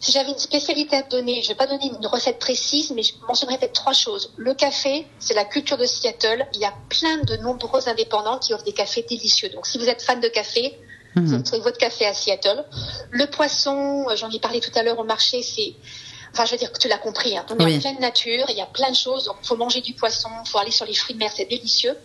si 0.04 0.12
j'avais 0.12 0.32
une 0.32 0.38
spécialité 0.38 0.98
à 0.98 1.02
te 1.04 1.12
donner, 1.12 1.42
je 1.42 1.48
vais 1.48 1.56
pas 1.56 1.66
donner 1.66 1.86
une 1.86 2.06
recette 2.08 2.38
précise, 2.38 2.92
mais 2.92 3.04
je 3.04 3.13
mentionnerais 3.26 3.58
peut-être 3.58 3.72
trois 3.74 3.94
choses. 3.94 4.34
Le 4.36 4.54
café, 4.54 5.08
c'est 5.18 5.34
la 5.34 5.46
culture 5.46 5.78
de 5.78 5.86
Seattle. 5.86 6.46
Il 6.54 6.60
y 6.60 6.66
a 6.66 6.74
plein 6.89 7.20
de 7.20 7.38
nombreux 7.38 7.88
indépendants 7.88 8.38
qui 8.38 8.54
offrent 8.54 8.66
des 8.66 8.74
cafés 8.74 9.06
délicieux. 9.08 9.48
Donc, 9.50 9.66
si 9.66 9.78
vous 9.78 9.88
êtes 9.88 10.02
fan 10.02 10.20
de 10.20 10.28
café, 10.28 10.78
Mhm. 11.16 11.26
vous 11.28 11.42
trouvez 11.44 11.62
votre 11.62 11.78
café 11.78 12.06
à 12.06 12.13
Seattle. 12.13 12.66
Le 13.12 13.28
poisson, 13.28 14.06
euh, 14.10 14.16
j'en 14.18 14.30
ai 14.30 14.39
parlé 14.39 14.60
tout 14.60 14.72
à 14.76 14.84
l'heure 14.84 15.00
au 15.00 15.04
marché, 15.06 15.42
c'est 15.42 15.74
Enfin, 16.34 16.46
je 16.46 16.52
veux 16.52 16.58
dire 16.58 16.72
que 16.72 16.80
tu 16.80 16.88
l'as 16.88 16.98
compris. 16.98 17.38
Hein. 17.38 17.46
On 17.52 17.58
est 17.60 17.63
Oui. 17.65 17.78
en 17.78 17.80
pleine 17.80 18.00
nature, 18.00 18.46
il 18.50 18.56
y 18.58 18.62
a 18.62 18.65
plein 18.65 18.89
de 18.89 18.96
choses. 18.96 19.26
Donc, 19.26 19.36
faut 19.43 19.56
manger 19.56 19.82
du 19.82 19.93
poisson, 19.93 20.30
faut 20.46 20.58
aller 20.58 20.72
sur 20.72 20.86
les 20.86 20.96
fruits 20.96 21.13
de 21.13 21.19
mer, 21.19 21.32
c'est 21.36 21.46
délicieux. 21.46 21.96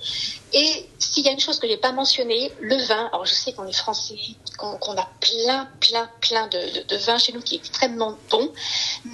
Et 0.53 0.87
s'il 0.99 1.25
y 1.25 1.29
a 1.29 1.33
une 1.33 1.41
chose 1.41 1.59
que 1.59 1.67
j'ai 1.67 1.79
pas 1.79 1.93
mentionnée, 1.93 2.53
le 2.61 2.77
vin. 2.77 3.09
Alors, 3.13 3.25
je 3.25 3.33
sais 3.33 3.53
qu'on 3.55 3.67
est 3.67 3.73
français, 3.77 4.17
qu'on 4.59 4.97
a 4.97 5.09
plein, 5.21 5.69
plein, 5.81 6.11
plein 6.21 6.47
de, 6.49 6.59
de, 6.59 6.87
de 6.87 6.97
vin 6.99 7.17
chez 7.17 7.33
nous 7.33 7.41
qui 7.41 7.55
est 7.55 7.59
extrêmement 7.59 8.17
bon. 8.31 8.53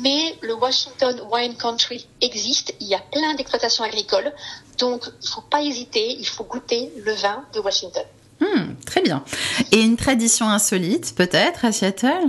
Mais 0.01 0.37
le 0.41 0.55
Washington 0.55 1.21
Wine 1.31 1.57
Country 1.57 2.09
existe. 2.21 2.75
Il 2.81 2.89
y 2.89 2.95
a 2.97 3.01
plein 3.13 3.35
d'exploitations 3.35 3.85
agricoles. 3.85 4.33
Donc, 4.79 5.05
il 5.23 5.29
faut 5.29 5.43
pas 5.43 5.63
hésiter. 5.63 6.17
Il 6.19 6.27
faut 6.27 6.45
goûter 6.45 6.91
le 7.05 7.13
vin 7.15 7.45
de 7.55 7.61
Washington. 7.61 8.03
Hmm, 8.41 8.75
Très 8.85 9.01
bien. 9.01 9.25
Et 9.71 9.81
une 9.81 9.97
tradition 9.97 10.49
insolite, 10.49 11.15
peut-être, 11.15 11.65
à 11.65 11.71
Seattle? 11.71 12.27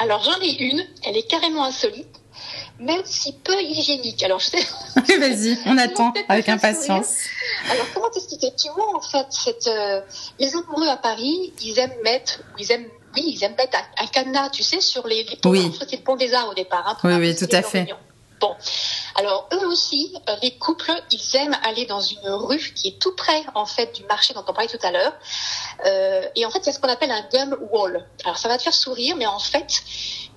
Alors, 0.00 0.22
j'en 0.22 0.40
ai 0.40 0.50
une. 0.62 0.82
Elle 1.04 1.16
est 1.16 1.26
carrément 1.28 1.64
insolite, 1.64 2.06
mais 2.78 2.98
aussi 3.00 3.32
peu 3.44 3.60
hygiénique. 3.60 4.22
Alors, 4.22 4.38
je 4.40 4.46
sais. 4.46 4.66
Vas-y, 5.18 5.58
on 5.66 5.76
attend 5.78 6.12
avec 6.28 6.48
impatience. 6.48 7.06
sourire. 7.06 7.72
Alors, 7.72 7.86
comment 7.94 8.10
t'expliquer? 8.10 8.48
Tu 8.56 8.68
vois, 8.70 8.96
en 8.96 9.00
fait, 9.00 9.26
cette, 9.30 9.66
euh, 9.66 10.00
les 10.38 10.54
amoureux 10.54 10.88
à 10.88 10.96
Paris, 10.96 11.52
ils 11.62 11.78
aiment 11.78 12.00
mettre, 12.04 12.40
ils 12.58 12.70
aiment, 12.72 12.86
oui, 13.16 13.24
ils 13.26 13.42
aiment 13.44 13.56
mettre 13.56 13.76
un, 13.76 14.04
un 14.04 14.06
cadenas, 14.06 14.50
tu 14.50 14.62
sais, 14.62 14.80
sur 14.80 15.06
les, 15.06 15.24
les 15.24 15.36
ponts. 15.36 15.50
Oui. 15.50 15.72
Le 15.90 15.96
pont 15.98 16.16
des 16.16 16.32
Arts 16.34 16.48
au 16.48 16.54
départ. 16.54 16.86
Hein, 16.86 16.96
Oui, 17.04 17.14
oui, 17.14 17.36
tout 17.36 17.48
à 17.54 17.62
fait. 17.62 17.86
Bon, 18.40 18.54
alors 19.16 19.48
eux 19.52 19.66
aussi, 19.66 20.14
euh, 20.28 20.36
les 20.42 20.52
couples, 20.52 20.92
ils 21.10 21.36
aiment 21.36 21.56
aller 21.64 21.86
dans 21.86 22.00
une 22.00 22.28
rue 22.28 22.72
qui 22.74 22.88
est 22.88 22.98
tout 23.00 23.14
près 23.16 23.42
en 23.54 23.66
fait 23.66 23.94
du 23.96 24.04
marché 24.04 24.32
dont 24.32 24.44
on 24.46 24.52
parlait 24.52 24.68
tout 24.68 24.86
à 24.86 24.92
l'heure. 24.92 25.12
Euh, 25.86 26.22
et 26.36 26.46
en 26.46 26.50
fait, 26.50 26.60
il 26.60 26.66
y 26.66 26.68
a 26.68 26.72
ce 26.72 26.78
qu'on 26.78 26.88
appelle 26.88 27.10
un 27.10 27.26
gum 27.32 27.58
wall. 27.72 28.06
Alors 28.24 28.38
ça 28.38 28.48
va 28.48 28.56
te 28.56 28.62
faire 28.62 28.74
sourire, 28.74 29.16
mais 29.16 29.26
en 29.26 29.40
fait, 29.40 29.82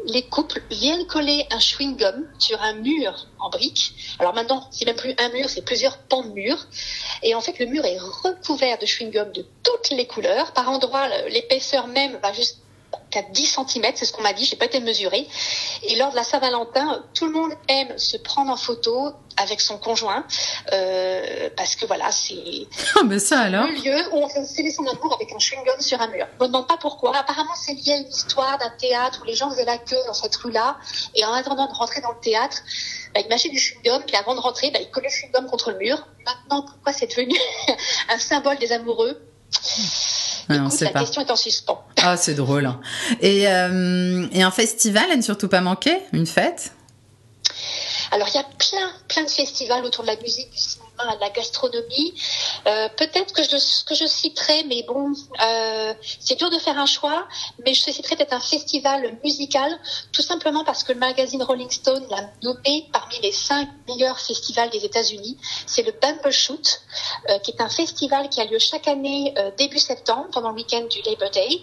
les 0.05 0.23
couples 0.23 0.63
viennent 0.71 1.05
coller 1.05 1.45
un 1.51 1.59
chewing 1.59 1.95
gum 1.95 2.27
sur 2.39 2.59
un 2.61 2.73
mur 2.73 3.27
en 3.39 3.49
briques. 3.49 3.93
Alors 4.19 4.33
maintenant, 4.33 4.67
c'est 4.71 4.85
même 4.85 4.95
plus 4.95 5.13
un 5.19 5.29
mur, 5.29 5.47
c'est 5.47 5.63
plusieurs 5.63 5.99
pans 5.99 6.23
de 6.23 6.29
mur. 6.29 6.57
Et 7.21 7.35
en 7.35 7.41
fait, 7.41 7.59
le 7.59 7.67
mur 7.67 7.85
est 7.85 7.99
recouvert 7.99 8.79
de 8.79 8.85
chewing 8.87 9.11
gum 9.11 9.31
de 9.31 9.45
toutes 9.63 9.91
les 9.91 10.07
couleurs. 10.07 10.53
Par 10.53 10.69
endroits, 10.69 11.07
l'épaisseur 11.29 11.85
même 11.87 12.17
va 12.23 12.33
juste 12.33 12.57
qu'à 13.11 13.21
10 13.21 13.45
cm, 13.67 13.91
c'est 13.95 14.05
ce 14.05 14.13
qu'on 14.13 14.21
m'a 14.21 14.33
dit, 14.33 14.45
j'ai 14.45 14.55
pas 14.55 14.65
été 14.65 14.79
mesurée. 14.79 15.27
Et 15.83 15.95
lors 15.95 16.11
de 16.11 16.15
la 16.15 16.23
Saint-Valentin, 16.23 17.03
tout 17.13 17.25
le 17.25 17.33
monde 17.33 17.51
aime 17.67 17.97
se 17.97 18.17
prendre 18.17 18.51
en 18.51 18.57
photo 18.57 19.11
avec 19.37 19.61
son 19.61 19.77
conjoint, 19.77 20.25
euh, 20.73 21.49
parce 21.55 21.75
que 21.75 21.85
voilà, 21.85 22.11
c'est 22.11 22.67
Ah, 22.95 23.03
ben 23.05 23.19
ça 23.19 23.39
alors 23.39 23.65
le 23.65 23.73
lieu 23.73 24.03
où 24.11 24.17
on 24.17 24.29
fait 24.29 24.43
sceller 24.43 24.71
son 24.71 24.85
amour 24.85 25.15
avec 25.15 25.31
un 25.33 25.37
chewing-gum 25.37 25.79
sur 25.81 26.01
un 26.01 26.07
mur. 26.07 26.27
Je 26.37 26.43
me 26.43 26.47
demande 26.47 26.67
pas 26.67 26.77
pourquoi. 26.77 27.15
Apparemment, 27.17 27.55
c'est 27.55 27.73
lié 27.73 27.93
à 27.93 27.97
une 27.97 28.09
histoire 28.09 28.57
d'un 28.57 28.71
théâtre 28.77 29.21
où 29.23 29.25
les 29.25 29.35
gens 29.35 29.49
faisaient 29.49 29.65
la 29.65 29.77
queue 29.77 30.01
dans 30.07 30.13
cette 30.13 30.35
rue-là, 30.35 30.77
et 31.15 31.23
en 31.25 31.33
attendant 31.33 31.67
de 31.67 31.73
rentrer 31.73 32.01
dans 32.01 32.11
le 32.11 32.19
théâtre, 32.19 32.57
bah, 33.13 33.21
ils 33.21 33.29
mâchaient 33.29 33.49
du 33.49 33.57
chewing-gum, 33.57 34.03
puis 34.05 34.15
avant 34.15 34.35
de 34.35 34.39
rentrer, 34.39 34.71
bah, 34.71 34.79
ils 34.81 34.89
collaient 34.89 35.09
le 35.09 35.13
chewing-gum 35.13 35.49
contre 35.49 35.71
le 35.71 35.77
mur. 35.77 36.07
Maintenant, 36.25 36.63
pourquoi 36.63 36.93
c'est 36.93 37.07
devenu 37.07 37.35
un 38.09 38.17
symbole 38.19 38.57
des 38.57 38.71
amoureux? 38.71 39.19
Ouais, 40.51 40.59
on 40.59 40.67
Écoute, 40.67 40.77
sait 40.79 40.85
la 40.85 40.91
pas. 40.91 40.99
question 40.99 41.21
est 41.21 41.31
en 41.31 41.35
suspens. 41.35 41.83
Ah, 42.01 42.17
c'est 42.17 42.33
drôle. 42.35 42.65
hein. 42.65 42.79
Et, 43.21 43.47
euh, 43.47 44.27
et 44.31 44.43
un 44.43 44.51
festival 44.51 45.09
à 45.11 45.15
ne 45.15 45.21
surtout 45.21 45.47
pas 45.47 45.61
manquer 45.61 45.97
Une 46.13 46.25
fête? 46.27 46.71
Alors, 48.11 48.27
il 48.27 48.35
y 48.35 48.39
a 48.39 48.43
plein, 48.43 48.91
plein 49.07 49.23
de 49.23 49.29
festivals 49.29 49.85
autour 49.85 50.03
de 50.03 50.09
la 50.09 50.15
musique, 50.17 50.49
du 50.51 50.57
cinéma, 50.57 50.89
à 51.09 51.17
la 51.17 51.29
gastronomie. 51.29 52.13
Euh, 52.67 52.89
peut-être 52.97 53.33
que 53.33 53.43
je, 53.43 53.85
que 53.85 53.95
je 53.95 54.05
citerai, 54.05 54.63
mais 54.65 54.83
bon, 54.83 55.13
euh, 55.43 55.93
c'est 56.19 56.37
dur 56.37 56.49
de 56.49 56.59
faire 56.59 56.77
un 56.77 56.85
choix, 56.85 57.27
mais 57.65 57.73
je 57.73 57.81
citerai 57.81 58.15
peut-être 58.15 58.33
un 58.33 58.39
festival 58.39 59.17
musical, 59.23 59.71
tout 60.11 60.21
simplement 60.21 60.63
parce 60.63 60.83
que 60.83 60.93
le 60.93 60.99
magazine 60.99 61.43
Rolling 61.43 61.69
Stone 61.69 62.05
l'a 62.09 62.29
nommé 62.43 62.89
parmi 62.91 63.19
les 63.21 63.31
cinq 63.31 63.69
meilleurs 63.87 64.19
festivals 64.19 64.69
des 64.69 64.85
États-Unis. 64.85 65.37
C'est 65.65 65.83
le 65.83 65.93
Bumbleshoot, 66.01 66.81
euh, 67.29 67.39
qui 67.39 67.51
est 67.51 67.61
un 67.61 67.69
festival 67.69 68.29
qui 68.29 68.41
a 68.41 68.45
lieu 68.45 68.59
chaque 68.59 68.87
année 68.87 69.33
euh, 69.37 69.51
début 69.57 69.79
septembre, 69.79 70.27
pendant 70.31 70.49
le 70.49 70.55
week-end 70.55 70.85
du 70.89 71.01
Labor 71.03 71.29
Day. 71.31 71.61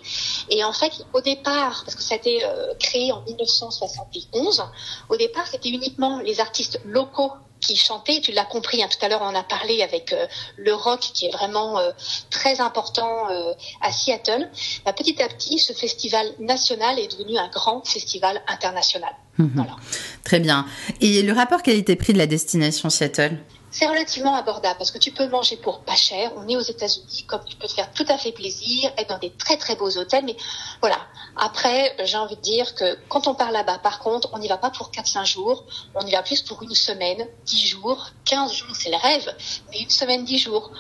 Et 0.50 0.64
en 0.64 0.72
fait, 0.72 0.92
au 1.12 1.20
départ, 1.20 1.82
parce 1.84 1.94
que 1.94 2.02
ça 2.02 2.14
a 2.14 2.18
été 2.18 2.44
euh, 2.44 2.74
créé 2.78 3.12
en 3.12 3.22
1971, 3.22 4.64
au 5.08 5.16
départ, 5.16 5.46
c'était 5.46 5.68
uniquement 5.68 6.20
les 6.20 6.40
artistes 6.40 6.80
locaux 6.84 7.32
qui 7.60 7.76
chantaient. 7.76 8.20
Tu 8.20 8.32
l'as 8.32 8.44
compris, 8.44 8.82
hein, 8.82 8.88
tout 8.88 9.04
à 9.04 9.08
l'heure, 9.08 9.22
on 9.22 9.34
a 9.34 9.42
parlé 9.42 9.82
avec 9.82 10.12
euh, 10.12 10.26
le 10.56 10.74
rock 10.74 11.00
qui 11.00 11.26
est 11.26 11.30
vraiment 11.30 11.78
euh, 11.78 11.90
très 12.30 12.60
important 12.60 13.30
euh, 13.30 13.52
à 13.80 13.92
Seattle. 13.92 14.48
Bah, 14.84 14.92
petit 14.92 15.20
à 15.22 15.28
petit, 15.28 15.58
ce 15.58 15.72
festival 15.72 16.26
national 16.38 16.98
est 16.98 17.16
devenu 17.16 17.38
un 17.38 17.48
grand 17.48 17.86
festival 17.86 18.42
international. 18.46 19.12
Mhm. 19.38 19.52
Voilà. 19.54 19.76
Très 20.24 20.40
bien. 20.40 20.66
Et 21.00 21.22
le 21.22 21.32
rapport 21.32 21.62
qualité-prix 21.62 22.12
de 22.12 22.18
la 22.18 22.26
destination 22.26 22.90
Seattle? 22.90 23.38
C'est 23.70 23.86
relativement 23.86 24.34
abordable 24.34 24.76
parce 24.78 24.90
que 24.90 24.98
tu 24.98 25.12
peux 25.12 25.28
manger 25.28 25.56
pour 25.56 25.80
pas 25.80 25.94
cher. 25.94 26.32
On 26.36 26.48
est 26.48 26.56
aux 26.56 26.60
États-Unis, 26.60 27.24
comme 27.26 27.44
tu 27.44 27.56
peux 27.56 27.66
te 27.66 27.74
faire 27.74 27.92
tout 27.92 28.06
à 28.08 28.16
fait 28.16 28.32
plaisir, 28.32 28.90
être 28.96 29.08
dans 29.08 29.18
des 29.18 29.30
très 29.30 29.56
très 29.56 29.76
beaux 29.76 29.96
hôtels. 29.98 30.24
Mais 30.24 30.36
voilà. 30.80 30.98
Après, 31.36 31.94
j'ai 32.04 32.16
envie 32.16 32.36
de 32.36 32.40
dire 32.40 32.74
que 32.74 32.98
quand 33.08 33.26
on 33.28 33.34
part 33.34 33.52
là-bas, 33.52 33.78
par 33.78 33.98
contre, 33.98 34.30
on 34.32 34.38
n'y 34.38 34.48
va 34.48 34.56
pas 34.56 34.70
pour 34.70 34.90
4-5 34.90 35.26
jours. 35.26 35.64
On 35.94 36.06
y 36.06 36.12
va 36.12 36.22
plus 36.22 36.42
pour 36.42 36.62
une 36.62 36.74
semaine, 36.74 37.26
10 37.46 37.66
jours, 37.68 38.08
15 38.24 38.52
jours, 38.52 38.74
c'est 38.74 38.90
le 38.90 38.96
rêve. 38.96 39.34
Mais 39.70 39.80
une 39.80 39.90
semaine, 39.90 40.24
10 40.24 40.38
jours. 40.38 40.70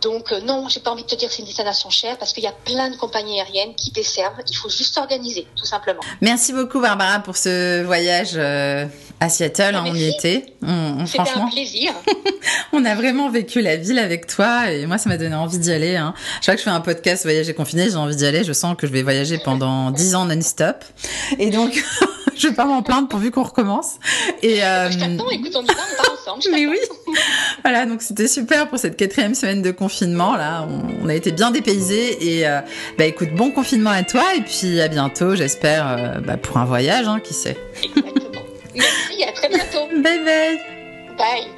Donc 0.00 0.32
euh, 0.32 0.40
non, 0.40 0.68
j'ai 0.68 0.80
pas 0.80 0.90
envie 0.90 1.02
de 1.02 1.08
te 1.08 1.14
dire 1.16 1.28
que 1.28 1.34
c'est 1.34 1.40
une 1.40 1.46
destination 1.46 1.90
chère 1.90 2.16
parce 2.18 2.32
qu'il 2.32 2.44
y 2.44 2.46
a 2.46 2.52
plein 2.52 2.88
de 2.90 2.96
compagnies 2.96 3.40
aériennes 3.40 3.74
qui 3.74 3.90
desservent. 3.90 4.36
Il 4.48 4.56
faut 4.56 4.68
juste 4.68 4.94
s'organiser, 4.94 5.46
tout 5.56 5.64
simplement. 5.64 6.00
Merci 6.20 6.52
beaucoup 6.52 6.80
Barbara 6.80 7.18
pour 7.20 7.36
ce 7.36 7.82
voyage 7.82 8.32
euh, 8.36 8.86
à 9.20 9.28
Seattle. 9.28 9.74
hein, 9.74 9.84
on 9.86 9.94
y 9.94 10.00
Merci. 10.04 10.16
était. 10.18 10.46
On- 10.62 10.68
on- 11.00 11.06
C'était 11.06 11.20
un 11.20 11.24
franchement, 11.24 11.50
plaisir. 11.50 11.92
on 12.72 12.84
a 12.84 12.94
vraiment 12.94 13.28
vécu 13.30 13.60
la 13.60 13.76
ville 13.76 13.98
avec 13.98 14.26
toi 14.26 14.70
et 14.70 14.86
moi 14.86 14.98
ça 14.98 15.08
m'a 15.08 15.16
donné 15.16 15.34
envie 15.34 15.58
d'y 15.58 15.72
aller. 15.72 15.96
Hein. 15.96 16.14
Chaque 16.40 16.44
fois 16.44 16.54
que 16.54 16.58
je 16.60 16.64
fais 16.64 16.70
un 16.70 16.80
podcast 16.80 17.24
voyage 17.24 17.48
et 17.48 17.54
confiné, 17.54 17.88
j'ai 17.90 17.96
envie 17.96 18.16
d'y 18.16 18.26
aller. 18.26 18.44
Je 18.44 18.52
sens 18.52 18.76
que 18.76 18.86
je 18.86 18.92
vais 18.92 19.02
voyager 19.02 19.38
pendant 19.38 19.90
10 19.92 20.14
ans 20.14 20.24
non-stop. 20.26 20.84
Et 21.38 21.50
donc, 21.50 21.82
je 22.36 22.48
vais 22.48 22.54
pas 22.54 22.64
m'en 22.64 22.82
plaindre 22.82 23.08
pourvu 23.08 23.30
qu'on 23.30 23.42
recommence. 23.42 23.94
Et 24.42 24.62
euh, 24.64 24.90
Je 24.90 24.98
t'attends, 24.98 25.30
écoute, 25.30 25.52
on 25.56 25.62
y 25.62 25.66
va, 25.66 25.72
on 25.72 26.02
part 26.02 26.12
ensemble. 26.20 26.42
je 26.44 26.50
mais 26.50 26.66
oui. 26.66 26.78
Voilà, 27.64 27.86
donc 27.86 28.02
c'était 28.02 28.28
super 28.28 28.68
pour 28.68 28.78
cette 28.78 28.96
quatrième 28.96 29.34
semaine 29.34 29.62
de 29.62 29.70
confinement. 29.72 30.36
Là, 30.36 30.66
on, 30.68 31.04
on 31.06 31.08
a 31.08 31.14
été 31.14 31.32
bien 31.32 31.50
dépaysés. 31.50 32.36
Et 32.38 32.46
euh, 32.46 32.60
bah 32.96 33.04
écoute, 33.06 33.30
bon 33.34 33.50
confinement 33.50 33.90
à 33.90 34.02
toi. 34.04 34.22
Et 34.36 34.42
puis 34.42 34.80
à 34.80 34.86
bientôt, 34.88 35.34
j'espère, 35.34 35.88
euh, 35.88 36.20
bah, 36.20 36.36
pour 36.36 36.58
un 36.58 36.64
voyage, 36.64 37.08
hein, 37.08 37.18
qui 37.22 37.34
sait. 37.34 37.56
Exactement. 37.82 38.12
Merci, 38.78 39.24
à 39.24 39.32
très 39.32 39.48
bientôt. 39.48 39.88
Bye 39.88 40.24
bye. 40.24 40.60
Bye. 41.16 41.57